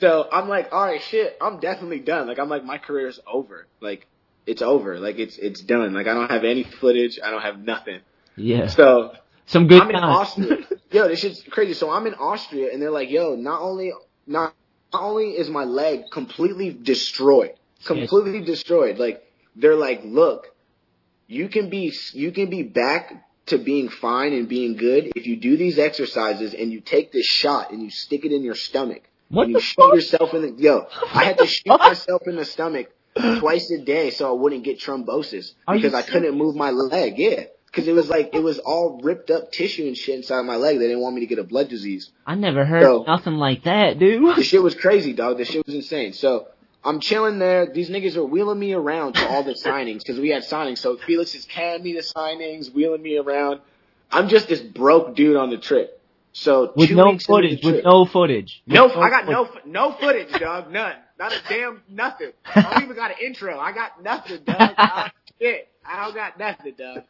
[0.00, 2.28] So I'm like, all right, shit, I'm definitely done.
[2.28, 3.66] Like I'm like, my career's over.
[3.80, 4.06] Like
[4.46, 4.98] it's over.
[4.98, 5.94] Like it's it's done.
[5.94, 7.18] Like I don't have any footage.
[7.24, 8.00] I don't have nothing.
[8.36, 8.66] Yeah.
[8.68, 9.12] So
[9.46, 9.96] Some good I'm in.
[9.96, 10.58] Austria.
[10.90, 11.74] yo, this shit's crazy.
[11.74, 13.92] So I'm in Austria, and they're like, yo, not only
[14.26, 14.54] not
[14.92, 18.98] not only is my leg completely destroyed, completely destroyed.
[18.98, 19.24] Like
[19.56, 20.46] they're like, look,
[21.26, 25.36] you can be you can be back to being fine and being good if you
[25.36, 29.02] do these exercises and you take this shot and you stick it in your stomach.
[29.28, 29.94] What and you shoot fuck?
[29.94, 30.86] yourself in the yo.
[31.12, 34.80] I had to shoot myself in the stomach twice a day so I wouldn't get
[34.80, 37.14] thrombosis because I couldn't move my leg.
[37.18, 40.56] Yeah, because it was like it was all ripped up tissue and shit inside my
[40.56, 40.78] leg.
[40.78, 42.10] They didn't want me to get a blood disease.
[42.26, 44.22] I never heard So- nothing like that, dude.
[44.36, 45.38] The shit was crazy, dog.
[45.38, 46.12] The shit was insane.
[46.12, 46.48] So
[46.84, 47.66] I'm chilling there.
[47.72, 50.78] These niggas are wheeling me around to all the signings because we had signings.
[50.78, 53.60] So Felix is carrying me to signings, wheeling me around.
[54.10, 56.00] I'm just this broke dude on the trip.
[56.36, 57.64] So With no weeks into the footage.
[57.64, 58.62] With no footage.
[58.66, 60.70] no, I got no no footage, dog.
[60.72, 60.96] None.
[61.18, 62.32] Not a damn nothing.
[62.54, 63.58] I don't even got an intro.
[63.58, 64.74] I got nothing, dog.
[64.76, 65.10] I,
[65.40, 67.04] shit, I don't got nothing, dog.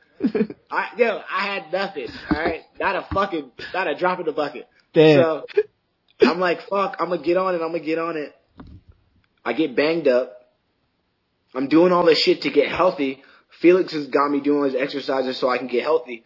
[0.71, 2.09] I yo, I had nothing.
[2.31, 4.69] All right, not a fucking, not a drop in the bucket.
[4.93, 5.21] Damn.
[5.21, 5.47] So
[6.21, 7.61] I'm like, fuck, I'm gonna get on it.
[7.61, 8.35] I'm gonna get on it.
[9.45, 10.41] I get banged up.
[11.55, 13.23] I'm doing all this shit to get healthy.
[13.61, 16.25] Felix has got me doing his exercises so I can get healthy.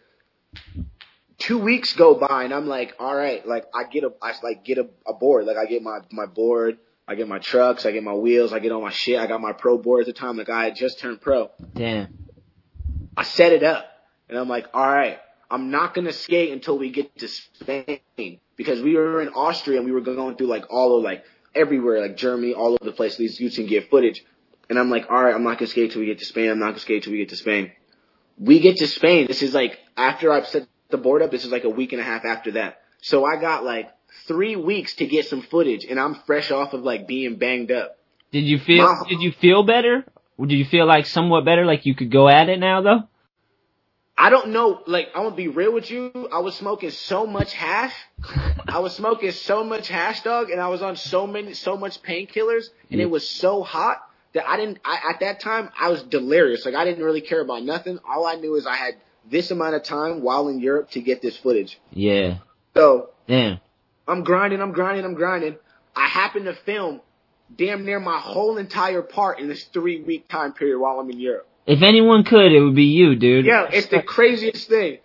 [1.37, 4.65] Two weeks go by and I'm like, all right, like I get a, I like
[4.65, 5.45] get a, a board.
[5.45, 6.77] Like I get my my board,
[7.09, 9.19] I get my trucks, I get my wheels, I get all my shit.
[9.19, 10.37] I got my pro board at the time.
[10.37, 11.49] Like I had just turned pro.
[11.73, 12.15] Damn.
[13.17, 13.89] I set it up
[14.29, 15.17] and I'm like, all right,
[15.49, 19.87] I'm not gonna skate until we get to Spain because we were in Austria and
[19.87, 21.23] we were going through like all of like
[21.55, 23.17] everywhere, like Germany, all over the place.
[23.17, 24.23] These dudes can get footage,
[24.69, 26.51] and I'm like, all right, I'm not gonna skate till we get to Spain.
[26.51, 27.71] I'm not gonna skate till we get to Spain.
[28.37, 29.25] We get to Spain.
[29.25, 31.31] This is like after I've set the board up.
[31.31, 32.81] This is like a week and a half after that.
[33.01, 33.89] So I got like
[34.27, 37.97] three weeks to get some footage, and I'm fresh off of like being banged up.
[38.31, 38.85] Did you feel?
[38.85, 39.05] Wow.
[39.07, 40.05] Did you feel better?
[40.39, 41.65] Did you feel like somewhat better?
[41.65, 43.03] Like you could go at it now, though?
[44.17, 44.81] I don't know.
[44.85, 46.11] Like, I'm gonna be real with you.
[46.31, 47.93] I was smoking so much hash.
[48.67, 52.01] I was smoking so much hash, dog, and I was on so many, so much
[52.03, 53.05] painkillers, and Yeah.
[53.05, 54.01] it was so hot
[54.33, 54.79] that I didn't.
[54.83, 56.65] I, at that time, I was delirious.
[56.65, 57.97] Like, I didn't really care about nothing.
[58.07, 58.95] All I knew is I had
[59.29, 61.79] this amount of time while in Europe to get this footage.
[61.91, 62.39] Yeah.
[62.75, 63.59] So Damn.
[64.09, 65.57] I'm grinding, I'm grinding, I'm grinding.
[65.95, 67.01] I happen to film
[67.55, 71.19] damn near my whole entire part in this three week time period while I'm in
[71.19, 71.47] Europe.
[71.65, 73.45] If anyone could, it would be you, dude.
[73.45, 74.99] Yeah, it's the craziest thing.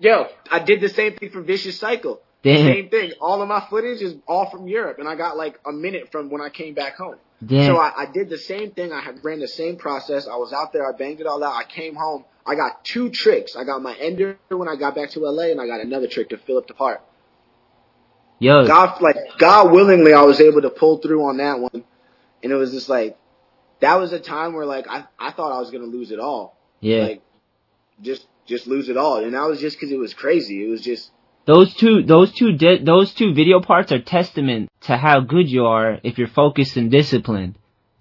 [0.00, 2.20] Yo, I did the same thing for Vicious Cycle.
[2.42, 2.74] Damn.
[2.74, 3.12] Same thing.
[3.20, 6.30] All of my footage is all from Europe, and I got like a minute from
[6.30, 7.16] when I came back home.
[7.44, 7.66] Damn.
[7.66, 8.92] So I, I did the same thing.
[8.92, 10.26] I had ran the same process.
[10.26, 10.88] I was out there.
[10.88, 11.52] I banged it all out.
[11.54, 12.24] I came home.
[12.46, 13.54] I got two tricks.
[13.54, 16.30] I got my ender when I got back to LA, and I got another trick
[16.30, 17.02] to fill up the part.
[18.40, 18.66] Yo.
[18.66, 21.84] God, like God willingly, I was able to pull through on that one,
[22.42, 23.16] and it was just like
[23.80, 26.56] that was a time where like I I thought I was gonna lose it all,
[26.80, 27.02] yeah.
[27.02, 27.22] like
[28.02, 30.64] just just lose it all, and that was just because it was crazy.
[30.64, 31.10] It was just
[31.46, 35.66] those two, those two, di- those two video parts are testament to how good you
[35.66, 37.56] are if you're focused and disciplined.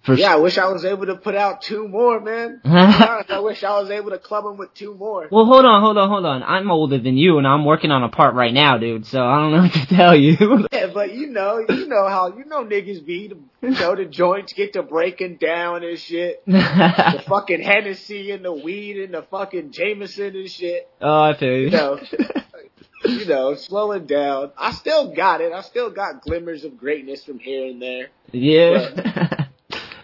[0.09, 0.33] For yeah.
[0.33, 2.61] I wish I was able to put out two more, man.
[2.65, 5.27] I wish I was able to club them with two more.
[5.31, 6.41] Well, hold on, hold on, hold on.
[6.41, 9.05] I'm older than you, and I'm working on a part right now, dude.
[9.05, 10.37] So I don't know what to tell you.
[10.71, 13.31] Yeah, but you know, you know how you know niggas be.
[13.61, 16.43] You know the joints get to breaking down and shit.
[16.45, 20.89] The fucking Hennessy and the weed and the fucking Jameson and shit.
[21.01, 21.65] oh, I feel you.
[21.65, 21.99] You know,
[23.05, 24.51] you know, slowing down.
[24.57, 25.51] I still got it.
[25.51, 28.07] I still got glimmers of greatness from here and there.
[28.31, 29.35] yeah.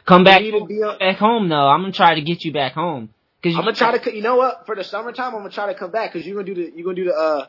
[0.06, 1.68] Come back, need to be on- back home though.
[1.68, 3.10] I'm gonna try to get you back home.
[3.44, 4.16] Cause I'm gonna try to.
[4.16, 4.66] You know what?
[4.66, 6.84] For the summertime, I'm gonna try to come back because you're gonna do the you're
[6.84, 7.48] gonna do the uh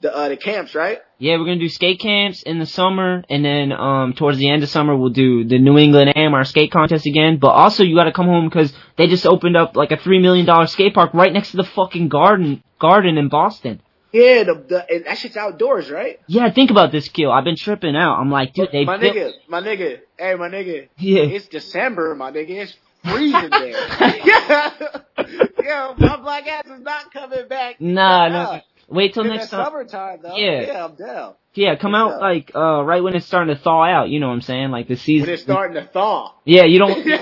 [0.00, 0.98] the uh the camps, right?
[1.18, 4.62] Yeah, we're gonna do skate camps in the summer, and then um towards the end
[4.62, 7.38] of summer we'll do the New England Am our skate contest again.
[7.38, 10.18] But also you got to come home because they just opened up like a three
[10.18, 13.80] million dollar skate park right next to the fucking garden garden in Boston.
[14.14, 16.20] Yeah, the, the and that shit's outdoors, right?
[16.28, 17.32] Yeah, think about this, kill.
[17.32, 18.16] I've been tripping out.
[18.20, 20.88] I'm like, dude, they my built- nigga, my nigga, hey, my nigga.
[20.98, 21.22] Yeah.
[21.24, 22.50] It's December, my nigga.
[22.50, 23.70] It's freezing there.
[23.70, 24.70] yeah,
[25.62, 25.94] yeah.
[25.98, 27.80] My black ass is not coming back.
[27.80, 28.54] Nah, Nah.
[28.56, 28.60] no.
[28.88, 29.66] Wait till next the time.
[29.66, 30.36] summertime, though.
[30.36, 30.60] Yeah.
[30.60, 31.34] yeah, I'm down.
[31.54, 32.16] Yeah, come out Yeah.
[32.18, 34.10] like uh right when it's starting to thaw out.
[34.10, 34.70] You know what I'm saying?
[34.70, 35.26] Like the season.
[35.26, 36.34] When it's starting to thaw.
[36.44, 37.16] Yeah, you don't you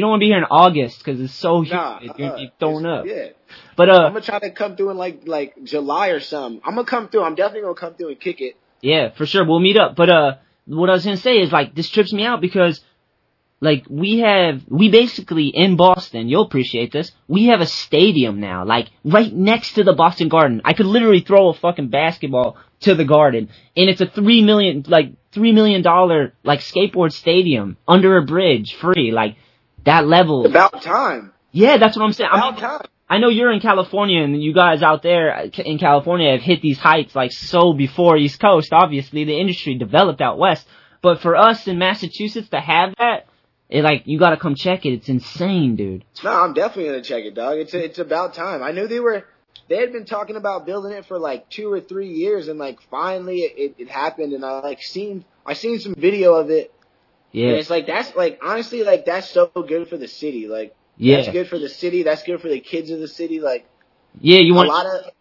[0.00, 1.72] don't want to be here in August because it's so humid.
[1.72, 3.06] Nah, You're gonna be throwing it's- up.
[3.06, 3.28] Yeah.
[3.76, 6.60] But I'm uh, gonna try to come through in like like July or something.
[6.64, 7.22] I'm gonna come through.
[7.22, 8.56] I'm definitely gonna come through and kick it.
[8.80, 9.96] yeah, for sure, we'll meet up.
[9.96, 10.34] But uh,
[10.66, 12.80] what I was gonna say is like this trips me out because
[13.60, 16.28] like we have we basically in Boston.
[16.28, 17.12] You'll appreciate this.
[17.28, 20.62] We have a stadium now, like right next to the Boston Garden.
[20.64, 24.84] I could literally throw a fucking basketball to the Garden, and it's a three million
[24.86, 29.10] like three million dollar like skateboard stadium under a bridge, free.
[29.12, 29.36] Like
[29.84, 30.46] that level.
[30.46, 31.32] About time.
[31.52, 32.30] Yeah, that's what I'm saying.
[32.30, 32.80] I About mean, time.
[33.08, 36.60] I know you're in California and you guys out there uh, in California have hit
[36.60, 38.72] these heights like so before East Coast.
[38.72, 40.66] Obviously, the industry developed out west.
[41.02, 43.28] But for us in Massachusetts to have that,
[43.68, 44.92] it like you gotta come check it.
[44.92, 46.04] It's insane, dude.
[46.24, 47.58] No, I'm definitely gonna check it, dog.
[47.58, 48.62] It's it's about time.
[48.62, 49.24] I knew they were.
[49.68, 52.80] They had been talking about building it for like two or three years, and like
[52.90, 54.32] finally it, it, it happened.
[54.32, 56.72] And I like seen I seen some video of it.
[57.32, 60.48] And Yeah, it's like that's like honestly like that's so good for the city.
[60.48, 62.02] Like yeah, that's good for the city.
[62.02, 63.40] That's good for the kids of the city.
[63.40, 63.66] Like
[64.20, 64.38] yeah.
[64.38, 65.12] You want a lot of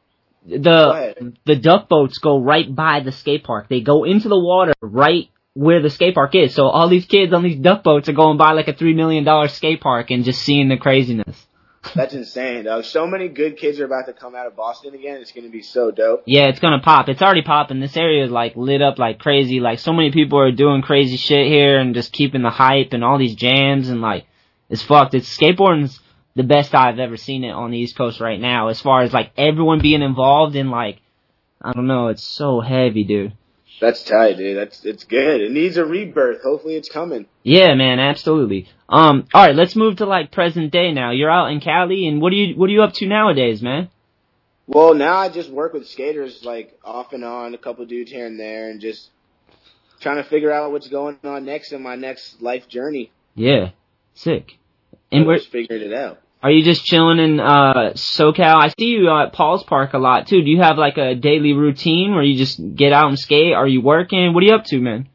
[0.47, 3.67] the the duck boats go right by the skate park.
[3.69, 6.53] They go into the water right where the skate park is.
[6.53, 9.23] So all these kids on these duck boats are going by like a three million
[9.23, 11.47] dollar skate park and just seeing the craziness.
[11.95, 12.84] that's insane, dog.
[12.84, 15.17] So many good kids are about to come out of Boston again.
[15.21, 16.23] It's gonna be so dope.
[16.26, 17.09] Yeah, it's gonna pop.
[17.09, 17.80] It's already popping.
[17.80, 19.59] This area is like lit up like crazy.
[19.59, 23.03] Like so many people are doing crazy shit here and just keeping the hype and
[23.03, 24.26] all these jams and like
[24.70, 25.13] it's fucked.
[25.13, 25.99] It's skateboarding's
[26.36, 28.68] the best I've ever seen it on the East Coast right now.
[28.68, 30.99] As far as like everyone being involved in like
[31.61, 33.34] I don't know, it's so heavy, dude.
[33.82, 34.57] That's tight, dude.
[34.57, 35.41] That's it's good.
[35.41, 36.41] It needs a rebirth.
[36.43, 37.26] Hopefully, it's coming.
[37.43, 38.70] Yeah, man, absolutely.
[38.88, 41.11] Um, all right, let's move to like present day now.
[41.11, 43.89] You're out in Cali, and what are you what are you up to nowadays, man?
[44.68, 48.26] Well, now I just work with skaters like off and on, a couple dudes here
[48.26, 49.09] and there, and just
[49.99, 53.11] trying to figure out what's going on next in my next life journey.
[53.36, 53.72] Yeah,
[54.16, 54.57] sick.
[55.11, 56.20] And just figuring it out.
[56.41, 58.55] are you just chilling in uh SoCal?
[58.55, 60.41] I see you uh, at Paul's Park a lot too.
[60.41, 63.53] Do you have like a daily routine where you just get out and skate?
[63.53, 64.34] Are you working?
[64.34, 65.07] What are you up to, man?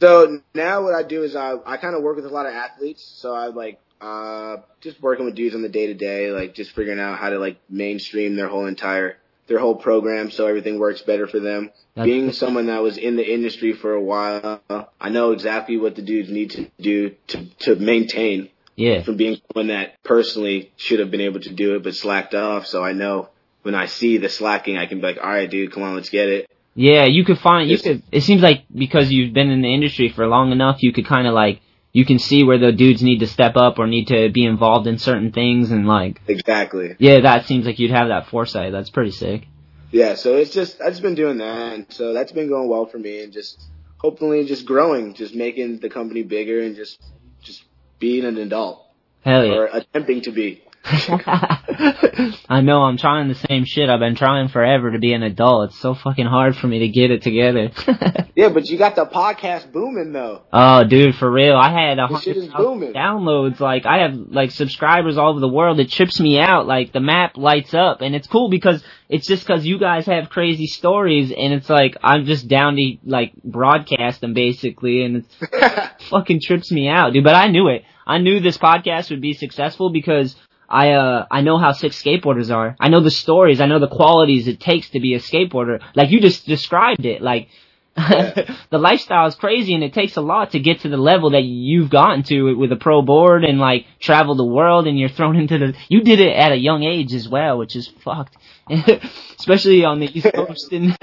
[0.00, 2.52] So now what I do is I I kind of work with a lot of
[2.52, 3.04] athletes.
[3.04, 6.72] So I like uh just working with dudes on the day to day, like just
[6.72, 9.18] figuring out how to like mainstream their whole entire
[9.48, 11.70] their whole program so everything works better for them.
[11.94, 14.60] That's- Being someone that was in the industry for a while,
[15.00, 19.38] I know exactly what the dudes need to do to to maintain Yeah, from being
[19.48, 22.66] someone that personally should have been able to do it but slacked off.
[22.66, 23.28] So I know
[23.62, 26.10] when I see the slacking, I can be like, all right, dude, come on, let's
[26.10, 26.48] get it.
[26.74, 28.02] Yeah, you could find you could.
[28.12, 31.26] It seems like because you've been in the industry for long enough, you could kind
[31.26, 31.60] of like
[31.92, 34.86] you can see where the dudes need to step up or need to be involved
[34.86, 36.96] in certain things and like Exactly.
[36.98, 38.72] yeah, that seems like you'd have that foresight.
[38.72, 39.46] That's pretty sick.
[39.90, 42.86] Yeah, so it's just I've just been doing that, and so that's been going well
[42.86, 43.62] for me, and just
[43.96, 47.00] hopefully just growing, just making the company bigger, and just
[47.42, 47.64] just
[47.98, 48.84] being an adult
[49.24, 49.52] Hell yeah.
[49.54, 50.62] or attempting to be.
[52.48, 53.90] I know I'm trying the same shit.
[53.90, 55.70] I've been trying forever to be an adult.
[55.70, 57.70] It's so fucking hard for me to get it together.
[58.38, 60.42] Yeah, but you got the podcast booming though.
[60.52, 61.56] oh, dude, for real.
[61.56, 63.58] I had a hundred downloads.
[63.58, 65.80] Like I have like subscribers all over the world.
[65.80, 66.64] It trips me out.
[66.68, 70.30] Like the map lights up, and it's cool because it's just because you guys have
[70.30, 76.04] crazy stories, and it's like I'm just down to like broadcast them basically, and it's
[76.08, 77.24] fucking trips me out, dude.
[77.24, 77.82] But I knew it.
[78.06, 80.36] I knew this podcast would be successful because
[80.68, 82.76] I uh I know how sick skateboarders are.
[82.78, 83.60] I know the stories.
[83.60, 85.80] I know the qualities it takes to be a skateboarder.
[85.94, 87.22] Like you just described it.
[87.22, 87.48] Like
[87.96, 91.42] the lifestyle is crazy, and it takes a lot to get to the level that
[91.42, 94.86] you've gotten to with a pro board and like travel the world.
[94.86, 95.74] And you're thrown into the.
[95.88, 98.36] You did it at a young age as well, which is fucked,
[99.38, 100.72] especially on the East Coast.
[100.72, 100.96] And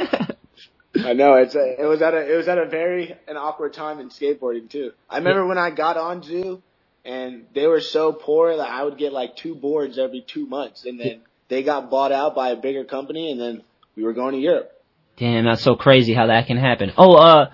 [1.03, 3.73] I know it's a, it was at a it was at a very an awkward
[3.73, 4.91] time in skateboarding too.
[5.09, 6.61] I remember when I got on Zoo,
[7.05, 10.85] and they were so poor that I would get like two boards every two months,
[10.85, 13.63] and then they got bought out by a bigger company, and then
[13.95, 14.71] we were going to Europe.
[15.17, 16.91] Damn, that's so crazy how that can happen.
[16.97, 17.51] Oh, uh,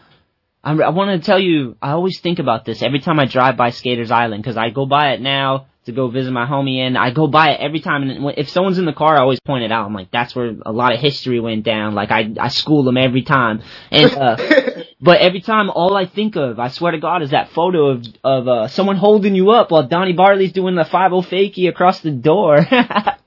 [0.63, 3.57] I, I wanted to tell you, I always think about this every time I drive
[3.57, 6.95] by Skaters Island, cause I go by it now to go visit my homie and
[6.95, 9.63] I go by it every time and if someone's in the car, I always point
[9.63, 9.85] it out.
[9.85, 11.95] I'm like, that's where a lot of history went down.
[11.95, 13.63] Like I, I school them every time.
[13.89, 14.35] And, uh,
[15.01, 18.05] but every time all I think of, I swear to God, is that photo of,
[18.23, 22.01] of, uh, someone holding you up while Donny Barley's doing the five o fakie across
[22.01, 22.57] the door.
[22.71, 23.17] that's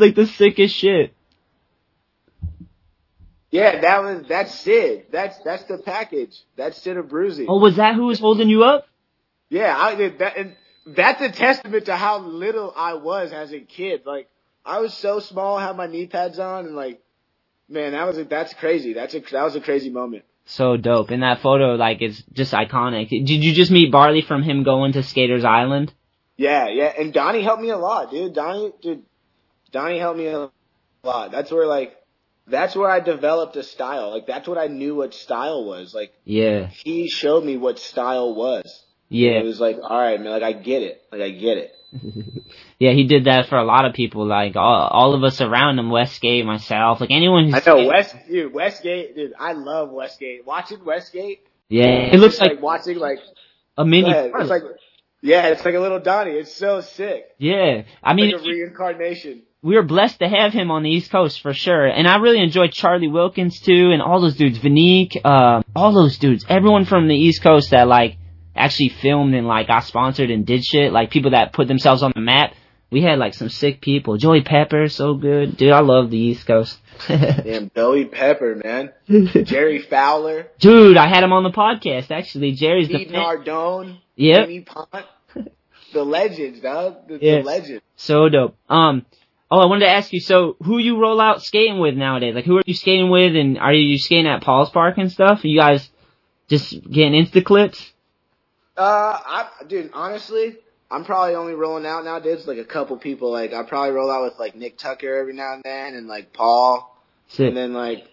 [0.00, 1.14] like the sickest shit.
[3.50, 5.06] Yeah, that was that's Sid.
[5.12, 6.36] That's that's the package.
[6.56, 7.46] That's Sid of Bruising.
[7.48, 8.88] Oh, was that who was holding you up?
[9.48, 10.36] Yeah, I did that.
[10.36, 10.56] And
[10.86, 14.06] that's a testament to how little I was as a kid.
[14.06, 14.28] Like
[14.64, 17.00] I was so small, had my knee pads on, and like,
[17.68, 18.92] man, that was a, that's crazy.
[18.92, 20.24] That's a that was a crazy moment.
[20.46, 21.10] So dope.
[21.10, 23.08] And that photo, like, is just iconic.
[23.08, 25.92] Did you just meet Barley from him going to Skaters Island?
[26.36, 28.34] Yeah, yeah, and Donny helped me a lot, dude.
[28.34, 29.04] Donny, dude,
[29.72, 30.50] Donny helped me a
[31.02, 31.30] lot.
[31.32, 31.96] That's where like,
[32.46, 34.10] that's where I developed a style.
[34.10, 35.94] Like that's what I knew what style was.
[35.94, 36.66] Like Yeah.
[36.66, 38.83] he showed me what style was.
[39.10, 40.30] It was like, all right, man.
[40.32, 41.02] Like I get it.
[41.12, 41.74] Like I get it.
[42.80, 44.26] Yeah, he did that for a lot of people.
[44.26, 47.54] Like, all, all of us around him, Westgate, myself, like anyone who's.
[47.54, 48.52] I know West, dude.
[48.52, 49.32] Westgate, dude.
[49.38, 50.44] I love Westgate.
[50.44, 51.84] Watching Westgate, Yeah.
[52.12, 53.20] It looks like, like watching like,
[53.78, 54.02] a mini.
[54.02, 54.32] go ahead.
[54.32, 54.44] Barley.
[54.44, 54.62] it's like,
[55.22, 56.32] yeah, it's like a little Donny.
[56.32, 57.26] It's so sick.
[57.38, 57.82] yeah.
[58.02, 59.42] I mean, like a reincarnation.
[59.62, 61.86] we were blessed to have him on the East Coast for sure.
[61.86, 66.18] And I really enjoyed Charlie Wilkins too, and all those dudes, Vanique, uh, all those
[66.18, 68.18] dudes, everyone from the East Coast that like
[68.56, 72.12] actually filmed and like got sponsored and did shit, like people that put themselves on
[72.14, 72.54] the map.
[72.90, 74.16] We had like some sick people.
[74.18, 75.72] Joey Pepper, so good, dude.
[75.72, 76.78] I love the East Coast.
[77.08, 78.92] Damn, Billy Pepper, man.
[79.44, 82.52] Jerry Fowler, dude, I had him on the podcast actually.
[82.52, 83.20] Jerry's the Pete man.
[83.20, 84.44] Nardone, Yep.
[84.48, 84.88] Amy Pont.
[85.92, 87.08] The legends, dog.
[87.08, 87.42] The, Yes.
[87.44, 87.82] the legends.
[87.96, 88.56] So dope.
[88.68, 89.06] Um,
[89.50, 90.20] oh, I wanted to ask you.
[90.20, 92.34] So, who you roll out skating with nowadays?
[92.34, 95.44] Like, who are you skating with, and are you skating at Paul's Park and stuff?
[95.44, 95.88] Are you guys
[96.48, 97.92] just getting insta clips?
[98.76, 100.56] Uh, I, dude, honestly,
[100.90, 103.30] I'm probably only rolling out nowadays like a couple people.
[103.30, 106.32] Like I probably roll out with like Nick Tucker every now and then, and like
[106.32, 106.96] Paul,
[107.28, 107.48] Sick.
[107.48, 108.08] and then like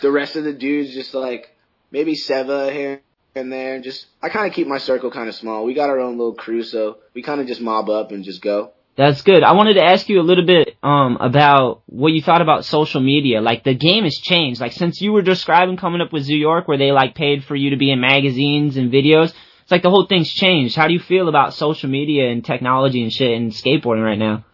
[0.00, 1.54] the rest of the dudes, just like
[1.90, 3.00] maybe Seva here
[3.34, 3.80] and there.
[3.80, 5.64] Just I kind of keep my circle kind of small.
[5.64, 8.42] We got our own little crew, so we kind of just mob up and just
[8.42, 8.72] go.
[8.96, 9.42] That's good.
[9.42, 13.00] I wanted to ask you a little bit um about what you thought about social
[13.00, 13.42] media.
[13.42, 14.60] Like the game has changed.
[14.60, 17.54] Like since you were describing coming up with New York where they like paid for
[17.54, 19.34] you to be in magazines and videos,
[19.66, 20.76] it's like the whole thing's changed.
[20.76, 24.44] How do you feel about social media and technology and shit and skateboarding right now?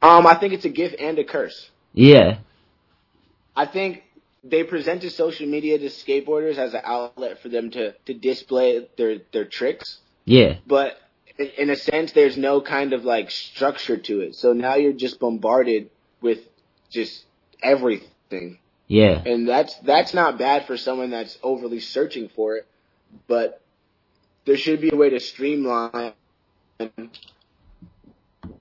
[0.00, 1.70] Um, I think it's a gift and a curse.
[1.92, 2.38] Yeah.
[3.54, 4.02] I think
[4.42, 9.18] they presented social media to skateboarders as an outlet for them to to display their
[9.30, 9.98] their tricks.
[10.24, 10.56] Yeah.
[10.66, 10.96] but
[11.38, 14.36] in, in a sense, there's no kind of like structure to it.
[14.36, 15.90] So now you're just bombarded
[16.22, 16.38] with
[16.90, 17.26] just
[17.62, 19.22] everything, Yeah.
[19.26, 22.66] and that's that's not bad for someone that's overly searching for it.
[23.28, 23.61] But
[24.46, 26.12] there should be a way to streamline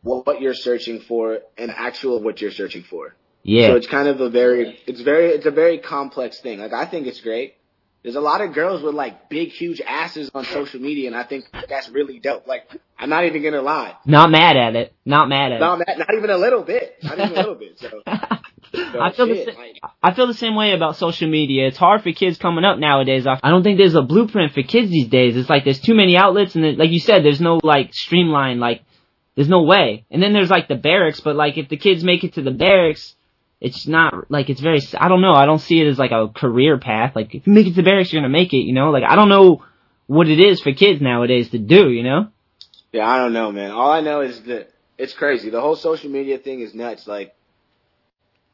[0.02, 3.16] what you're searching for and actual what you're searching for.
[3.44, 3.68] Yeah.
[3.70, 6.60] So it's kind of a very, it's very, it's a very complex thing.
[6.60, 7.56] Like I think it's great.
[8.04, 11.24] There's a lot of girls with like big, huge asses on social media, and I
[11.24, 12.48] think that's really dope.
[12.48, 12.64] Like
[12.98, 13.96] I'm not even gonna lie.
[14.06, 14.96] Not mad at it.
[15.06, 15.88] Not mad at Not, it.
[15.88, 16.96] not, not even a little bit.
[17.04, 17.78] Not even a little bit.
[17.80, 18.02] So
[18.74, 21.68] I feel the sa- like, I feel the same way about social media.
[21.68, 23.28] It's hard for kids coming up nowadays.
[23.28, 25.36] I I don't think there's a blueprint for kids these days.
[25.36, 28.60] It's like there's too many outlets, and like you said, there's no like streamline.
[28.60, 28.84] Like
[29.36, 30.06] there's no way.
[30.12, 32.52] And then there's like the Berrics, but like if the kids make it to the
[32.52, 33.14] Berrics,
[33.60, 34.80] it's not like it's very.
[34.98, 35.34] I don't know.
[35.34, 37.16] I don't see it as like a career path.
[37.16, 38.66] Like if you make it to the Berrics, you're gonna make it.
[38.66, 38.92] You know.
[38.92, 39.64] Like I don't know
[40.08, 41.90] what it is for kids nowadays to do.
[41.90, 42.28] You know.
[42.92, 43.72] Yeah, I don't know, man.
[43.72, 45.50] All I know is that it's crazy.
[45.50, 47.08] The whole social media thing is nuts.
[47.08, 47.34] Like,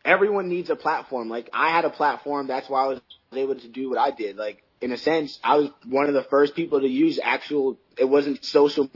[0.07, 1.29] everyone needs a platform.
[1.29, 2.47] Like, I had a platform.
[2.47, 3.01] That's why I was
[3.33, 4.37] able to do what I did.
[4.37, 8.05] Like, in a sense, I was one of the first people to use actual, it
[8.05, 8.89] wasn't social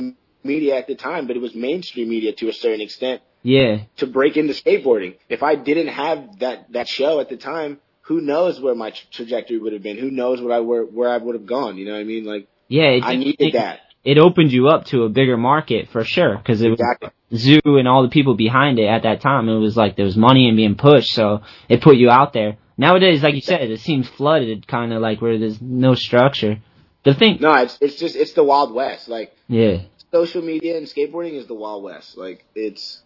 [0.43, 3.81] media at the time, but it was mainstream media to a certain extent Yeah.
[3.97, 5.15] to break into skateboarding.
[5.29, 9.57] If I didn't have that, that show at the time, who knows where my trajectory
[9.57, 9.97] would have been?
[9.97, 11.77] Who knows what I where, where I would have gone?
[11.77, 12.25] You know what I mean?
[12.25, 12.99] Like, Yeah.
[13.03, 13.81] I needed that.
[14.03, 17.09] It opened you up to a bigger market for sure, because it was Exactly.
[17.35, 19.47] Zoo and all the people behind it at that time.
[19.47, 22.57] It was like there was money and being pushed, so it put you out there.
[22.77, 26.59] Nowadays, like you said, it seems flooded, kind of like where there's no structure.
[27.03, 29.07] The thing, No, it's, it's just, it's the Wild West.
[29.07, 29.81] Like, yeah,
[30.11, 32.17] social media and skateboarding is the Wild West.
[32.17, 33.01] Like it's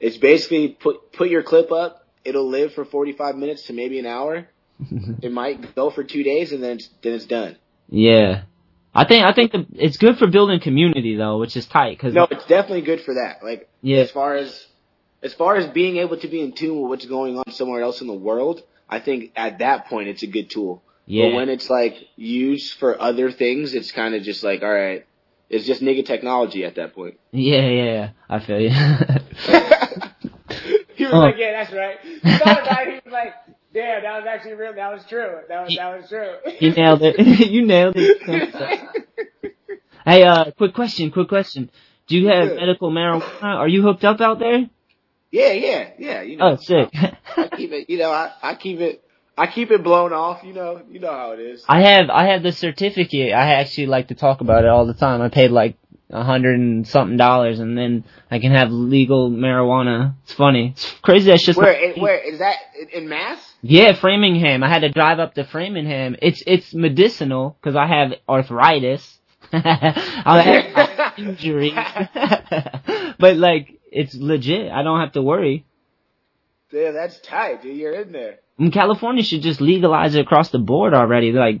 [0.00, 2.06] it's basically put put your clip up.
[2.24, 4.48] It'll live for 45 minutes to maybe an hour.
[5.22, 7.56] it might go for two days and then it's, then it's done.
[7.88, 8.42] yeah.
[8.94, 12.14] I think I think the, it's good for building community though, which is tight because
[12.14, 13.42] No, it's definitely good for that.
[13.42, 14.66] Like yeah, as far as
[15.22, 18.00] as far as being able to be in tune with what's going on somewhere else
[18.00, 20.82] in the world, I think at that point it's a good tool.
[21.06, 24.72] yeah, But when it's like used for other things, it's kind of just like all
[24.72, 25.06] right,
[25.50, 27.18] it's just nigga technology at that point.
[27.32, 28.10] yeah, yeah, yeah.
[28.28, 28.70] I feel you.
[30.94, 31.18] he was Oh.
[31.18, 32.94] like, "Yeah, that's right." He thought about it.
[32.94, 33.34] He was like,
[33.74, 34.72] "Damn, that was actually real.
[34.74, 35.40] That was true.
[35.48, 37.18] That was that was true." you nailed it.
[37.50, 38.22] you nailed it.
[40.06, 41.70] hey, uh, quick question, quick question.
[42.06, 42.54] Do you have Yeah.
[42.54, 43.42] medical marijuana?
[43.42, 44.68] Are you hooked up out there?
[45.30, 46.22] yeah, yeah, yeah.
[46.22, 46.88] You know, Oh, sick.
[47.36, 47.90] I keep it.
[47.90, 49.02] You know, I, I keep it.
[49.36, 50.44] I keep it blown off.
[50.44, 51.64] You know, you know how it is.
[51.68, 53.32] I have I have the certificate.
[53.32, 55.20] I actually like to talk about it all the time.
[55.22, 55.76] I paid like
[56.14, 60.14] a hundred and something dollars, and then I can have legal marijuana.
[60.22, 60.70] It's funny.
[60.70, 61.30] It's crazy.
[61.30, 62.56] That's just Where it, where is that
[62.92, 63.38] in- Mass?
[63.62, 64.62] yeah, Framingham.
[64.62, 66.16] I had to drive up to Framingham.
[66.22, 69.18] It's it's medicinal because I have arthritis.
[69.52, 70.40] I
[70.74, 71.72] have injuries,
[73.18, 74.70] but like it's legit.
[74.72, 75.64] I don't have to worry.
[76.72, 77.76] Yeah, that's tight, dude.
[77.76, 78.36] You're in there.
[78.58, 81.32] And California should just legalize it across the board already.
[81.32, 81.60] Like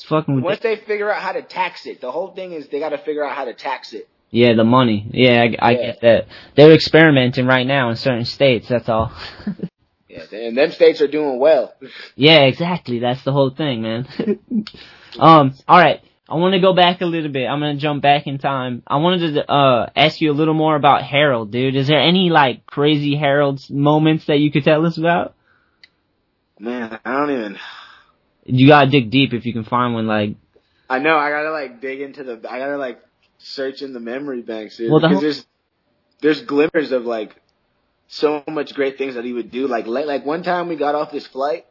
[0.00, 2.78] it's fucking Once they figure out how to tax it, the whole thing is they
[2.80, 4.08] got to figure out how to tax it.
[4.30, 5.06] Yeah, the money.
[5.12, 5.86] Yeah, I, I Yeah.
[5.86, 6.26] get that.
[6.54, 8.68] They're experimenting right now in certain states.
[8.68, 9.12] That's all.
[10.08, 11.72] Yeah, and them states are doing well.
[12.16, 12.98] yeah, exactly.
[12.98, 14.08] That's the whole thing, man.
[15.20, 15.54] um.
[15.68, 16.00] All right.
[16.28, 17.46] I want to go back a little bit.
[17.46, 18.82] I'm gonna jump back in time.
[18.88, 21.76] I wanted to uh ask you a little more about Harold, dude.
[21.76, 25.36] Is there any like crazy Harold's moments that you could tell us about?
[26.58, 27.58] Man, I don't even.
[28.52, 30.06] You gotta dig deep if you can find one.
[30.06, 30.36] Like,
[30.88, 31.16] I know.
[31.16, 32.32] I gotta like dig into the.
[32.50, 33.00] I gotta like
[33.38, 34.90] search in the memory banks, dude.
[34.90, 35.46] Well, the because whole- there's
[36.20, 37.36] there's glimmers of like
[38.08, 39.66] so much great things that he would do.
[39.66, 41.66] Like like like one time we got off this flight,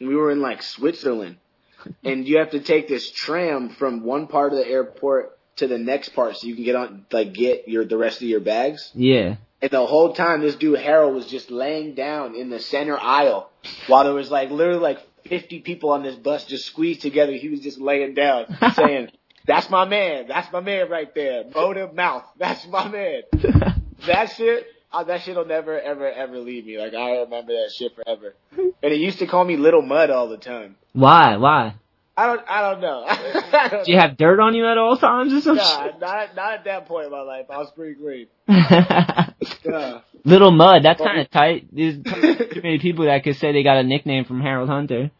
[0.00, 1.36] and we were in like Switzerland,
[2.04, 5.78] and you have to take this tram from one part of the airport to the
[5.78, 8.90] next part so you can get on like get your the rest of your bags.
[8.94, 12.98] yeah, And the whole time, this dude Harold was just laying down in the center
[12.98, 13.50] aisle
[13.86, 14.98] while there was like literally like
[15.28, 17.32] 50 people on this bus just squeezed together.
[17.32, 19.10] He was just laying down saying,
[19.46, 20.26] "That's my man.
[20.28, 21.44] That's my man right there.
[21.54, 22.24] Motive mouth.
[22.38, 23.22] That's my man."
[24.06, 24.66] That shit.
[24.92, 26.78] Uh, that shit'll never, ever, ever leave me.
[26.78, 28.34] Like I remember that shit forever.
[28.82, 30.76] And he used to call me Little Mud all the time.
[30.92, 31.36] why?
[31.38, 31.74] Why?
[32.16, 33.68] I don't, I don't know.
[33.70, 36.64] Don't you have dirt on you at all times or some Nah, not, not at
[36.64, 37.46] that point in my life.
[37.50, 38.30] I was pretty shit?
[40.24, 41.68] Little Mud, that's kind of tight.
[41.72, 45.10] There's too many people that could say they got a nickname from Harold Hunter.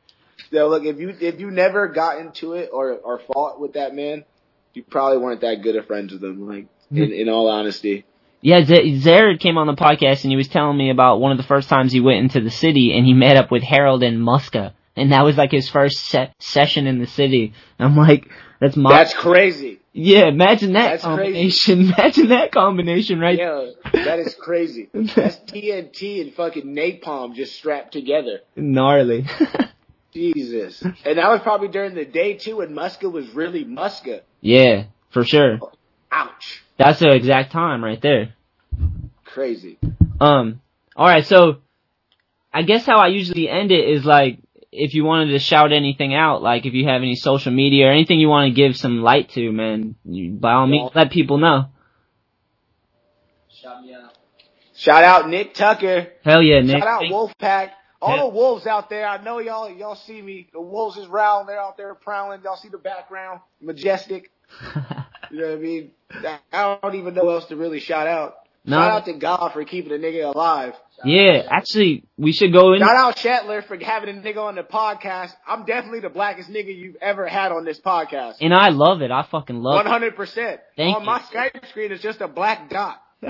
[0.53, 3.95] So look, if you if you never got into it or or fought with that
[3.95, 4.25] man,
[4.73, 6.49] you probably weren't that good of friends with him.
[6.49, 8.05] Like in in all honesty,
[8.41, 11.39] Yeah, Z- Zered came on the podcast and he was telling me about one of
[11.39, 14.19] the first times he went into the city and he met up with Harold and
[14.19, 14.73] Muska.
[14.97, 17.53] And that was like his first se- session in the city.
[17.79, 18.29] I'm like,
[18.61, 19.81] that's my, that's crazy.
[19.93, 21.81] yeah, imagine that that's combination.
[21.93, 24.89] Imagine that combination right Yeah, that is crazy.
[24.93, 28.41] That's TNT and fucking napalm just strapped together.
[28.57, 29.27] Gnarly.
[30.15, 34.21] Jesus, and that was probably during the day too, when Muska was really Muska.
[34.41, 35.59] yeah, for sure.
[36.13, 38.33] Ouch, That's the exact time right there.
[39.25, 39.77] crazy.
[40.21, 40.61] Um,
[40.97, 41.57] alright, so,
[42.53, 44.39] I guess how I usually end it is like,
[44.75, 47.93] if you wanted to shout anything out, like if you have any social media or
[47.93, 51.39] anything you want to give some light to, man, you, by all means, let people
[51.39, 51.67] know.
[53.49, 54.17] Shout me out
[54.77, 56.09] Shout out Nick Tucker.
[56.25, 56.79] Hell yeah, Nick.
[56.83, 57.71] Shout out Thank- Wolfpack.
[58.03, 58.23] All Yeah.
[58.25, 60.49] the wolves out there, I know y'all y'all see me.
[60.53, 62.41] The wolves is round, they're out there prowling.
[62.45, 63.41] Y'all see the background.
[63.61, 64.31] Majestic.
[65.31, 65.91] You know what I mean?
[66.53, 68.35] I don't even know who else to really shout out.
[68.65, 68.77] No.
[68.77, 70.75] Shout out to God for keeping a nigga alive.
[71.05, 72.81] Yeah, actually, we should go in.
[72.81, 75.33] Shout out Shetler for having a nigga on the podcast.
[75.47, 78.35] I'm definitely the blackest nigga you've ever had on this podcast.
[78.41, 79.11] And I love it.
[79.11, 79.91] I fucking love One it.
[79.91, 80.61] hundred percent.
[80.77, 81.07] Thank On you.
[81.07, 83.01] my Skype screen, it's just a black dot.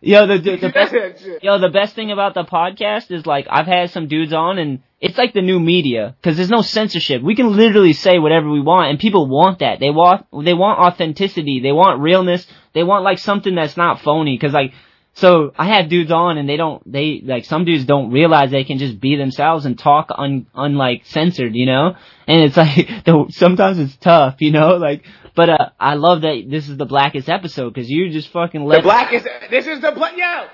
[0.00, 0.94] Yo, the, the, the best,
[1.42, 4.82] yo, the best thing about the podcast is like I've had some dudes on and
[5.00, 7.22] it's like the new media because there's no censorship.
[7.22, 9.80] We can literally say whatever we want and people want that.
[9.80, 11.58] They want they want authenticity.
[11.60, 12.46] They want realness.
[12.72, 14.74] They want like something that's not phony because like
[15.18, 18.64] so I have dudes on and they don't they like some dudes don't realize they
[18.64, 21.96] can just be themselves and talk un unlike censored, you know?
[22.26, 24.76] And it's like the, sometimes it's tough, you know?
[24.76, 25.04] Like
[25.34, 28.76] but uh I love that this is the blackest episode cuz you just fucking let
[28.76, 29.26] The blackest.
[29.50, 30.16] This is the black.
[30.16, 30.46] Yo,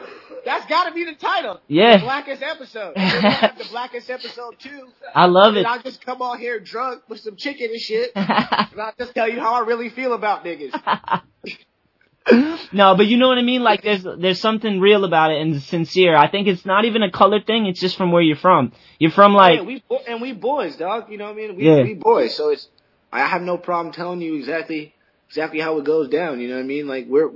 [0.46, 1.60] that's got to be the title.
[1.68, 1.98] Yeah.
[1.98, 2.94] The blackest episode.
[2.96, 4.88] We're gonna have the blackest episode too.
[5.14, 5.58] I love it.
[5.58, 9.14] And I'll just come on here drunk with some chicken and shit, and I'll just
[9.14, 10.72] tell you how I really feel about niggas.
[12.72, 13.62] no, but you know what I mean?
[13.62, 16.16] Like there's there's something real about it and sincere.
[16.16, 18.72] I think it's not even a color thing, it's just from where you're from.
[18.98, 21.10] You're from like yeah, we and we boys, dog.
[21.10, 21.56] You know what I mean?
[21.56, 21.82] We, Yeah.
[21.82, 22.68] we boys, so it's.
[23.12, 24.94] I have no problem telling you exactly
[25.28, 26.40] exactly how it goes down.
[26.40, 26.88] You know what I mean?
[26.88, 27.30] Like we're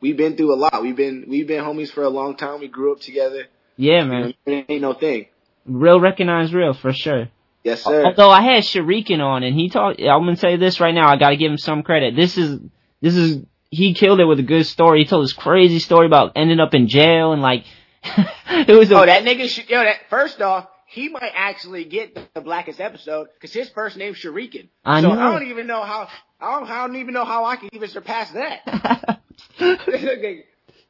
[0.00, 0.82] we've been through a lot.
[0.82, 2.60] We've been we've been homies for a long time.
[2.60, 3.44] We grew up together.
[3.76, 4.34] Yeah, You know, man.
[4.46, 5.26] it ain't no thing.
[5.66, 7.28] Real recognize real for sure.
[7.62, 8.06] Yes, sir.
[8.06, 11.16] Although I had Shuriken on and he talked I'm gonna say this right now, I
[11.16, 12.16] gotta give him some credit.
[12.16, 12.58] This is
[13.02, 15.00] this is he killed it with a good story.
[15.00, 17.64] He told this crazy story about ending up in jail and like
[18.04, 19.48] it was a Oh, that nigga.
[19.48, 23.96] Sh- yo, that first off, he might actually get the blackest episode because his first
[23.96, 24.68] name's Shuriken.
[24.84, 25.20] I so know.
[25.20, 26.08] I don't even know how.
[26.40, 29.20] I don't, I don't even know how I can even surpass that.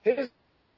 [0.02, 0.30] his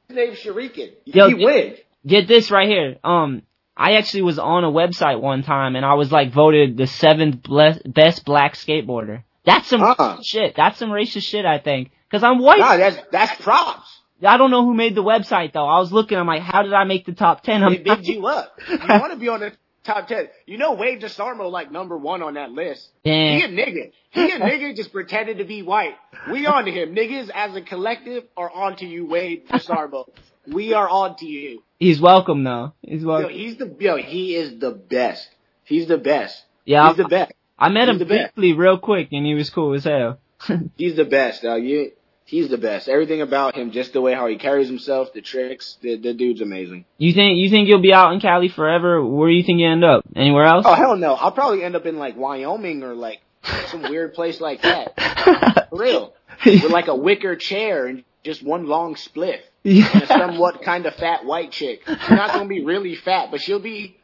[0.09, 0.92] name's Shuriken.
[1.05, 1.78] Yo, he get- wins.
[2.05, 2.96] Get this right here.
[3.05, 3.42] Um,
[3.76, 7.44] I actually was on a website one time and I was like voted the seventh
[7.44, 9.22] ble- best black skateboarder.
[9.45, 10.18] That's some Uh-uh.
[10.22, 10.55] shit.
[10.57, 11.90] That's some racist shit, I think.
[12.11, 12.59] Cause I'm white.
[12.59, 13.88] Nah, that's that's props.
[14.24, 15.66] I don't know who made the website though.
[15.66, 17.64] I was looking, I'm like, how did I make the top ten?
[17.64, 18.57] I'm They bigged you up.
[18.68, 20.28] You want to be on the top ten.
[20.47, 22.88] You know Wade DeSarmo like number one on that list.
[23.05, 23.38] Damn.
[23.38, 23.93] He a nigga.
[24.11, 25.95] He a nigga just pretended to be white.
[26.30, 26.95] We on to him.
[26.95, 30.05] Niggas as a collective are on to you, Wade DeSarmo.
[30.47, 31.62] We are on to you.
[31.80, 32.74] He's welcome though.
[32.82, 33.30] He's Yo, welcome.
[33.30, 33.97] he's the yo.
[33.97, 35.28] He is the best.
[35.64, 36.45] He's the best.
[36.64, 37.32] Yeah, He's the best.
[37.63, 38.35] I met him he's best.
[38.35, 40.19] briefly real quick and he was cool as hell.
[40.77, 41.43] He's the best.
[41.43, 41.63] Dog.
[41.63, 41.93] You,
[42.25, 42.89] he's the best.
[42.89, 46.41] Everything about him, just the way how he carries himself, the tricks, the, the dude's
[46.41, 46.85] amazing.
[46.99, 49.05] you think, you think you'll be out in Cali forever?
[49.05, 50.05] Where do you think you end up?
[50.17, 50.65] Anywhere else?
[50.67, 51.15] Oh hell no!
[51.15, 53.21] I'll probably end up in like Wyoming or like
[53.69, 55.69] some weird place like that.
[55.71, 56.15] For real.
[56.47, 59.41] With like a wicker chair and just one long spliff.
[59.65, 60.07] And a yeah.
[60.07, 61.83] somewhat kind of fat white chick.
[61.87, 63.97] She's not gonna be really fat, but she'll be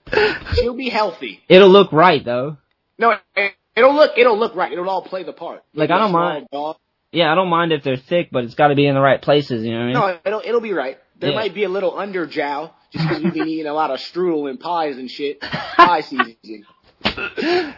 [0.55, 1.43] she'll be healthy.
[1.49, 2.59] It'll look right though.
[2.99, 4.73] No, it, it'll look it'll look right.
[4.73, 5.63] It'll all play the part.
[5.75, 6.47] Like, Maybe I don't mind.
[6.53, 6.77] dog.
[7.13, 9.21] Yeah, I don't mind if they're thick, but it's got to be in the right
[9.23, 9.65] places.
[9.65, 9.95] You know what I mean?
[9.95, 10.99] No, it'll it'll be right.
[11.19, 11.37] There Yeah.
[11.37, 14.61] might be a little underjow just because we've been eating a lot of strudel and
[14.61, 15.41] pies and shit.
[15.77, 16.67] Pie season.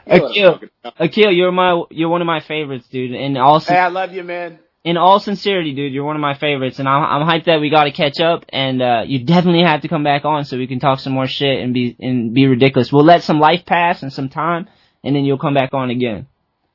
[0.06, 0.60] Akil.
[0.98, 3.12] Akil, you're my you're one of my favorites, dude.
[3.12, 4.58] And all Hey, I love you, man.
[4.84, 7.70] in all sincerity, dude, you're one of my favorites, and I'm I'm hyped that we
[7.70, 10.66] got to catch up, and uh you definitely have to come back on so we
[10.66, 12.92] can talk some more shit and be and be ridiculous.
[12.92, 14.68] We'll let some life pass and some time,
[15.04, 16.26] and then you'll come back on again.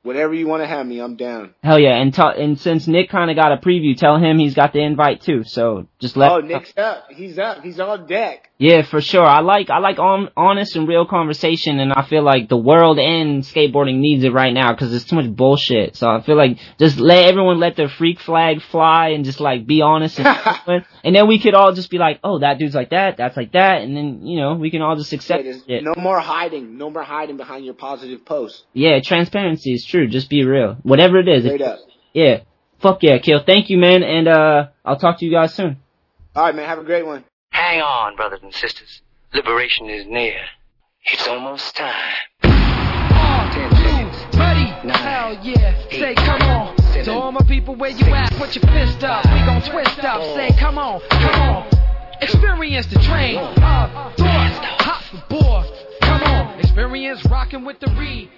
[0.03, 1.55] Whatever you want to have me, I'm down.
[1.63, 1.95] Hell yeah!
[1.95, 5.21] And and since Nick kind of got a preview, tell him he's got the invite
[5.21, 5.43] too.
[5.43, 6.31] So just let.
[6.31, 7.07] Oh, Nick's up.
[7.09, 7.63] He's up.
[7.63, 8.51] He's on deck.
[8.57, 9.25] Yeah, for sure.
[9.25, 12.99] I like I like on, honest and real conversation, and I feel like the world
[12.99, 15.97] and skateboarding needs it right now because there's too much bullshit.
[15.97, 19.67] So I feel like just let everyone let their freak flag fly and just like
[19.67, 22.91] be honest, and, and then we could all just be like, oh, that dude's like
[22.91, 26.21] that, that's like that, and then you know we can all just accept no more
[26.21, 26.77] hiding.
[26.77, 28.63] No more hiding behind your positive posts.
[28.71, 30.07] Yeah, transparency is true.
[30.07, 31.43] Just be real, whatever it is.
[31.43, 31.79] Straight up.
[32.13, 32.41] Yeah,
[32.79, 33.43] fuck yeah, kill.
[33.45, 35.75] Thank you, man, and uh, I'll talk to you guys soon.
[36.33, 36.69] All right, man.
[36.69, 37.25] Have a great one.
[37.65, 39.01] Hang on, brothers and sisters.
[39.33, 40.37] Liberation is near.
[41.11, 41.95] It's almost time.
[44.37, 44.69] Ready?
[44.85, 45.73] Nine, Hell yeah.
[45.89, 46.77] Say come on.
[46.77, 48.31] seven, To all my people, where you at?
[48.33, 49.25] Put your fist up.
[49.25, 50.21] We gon' twist up.
[50.35, 51.67] Say come on, come on.
[52.21, 53.37] Experience the train.
[53.37, 55.65] Up, thought, hot for board.
[56.01, 56.59] Come on.
[56.59, 58.29] Experience rocking with the reed.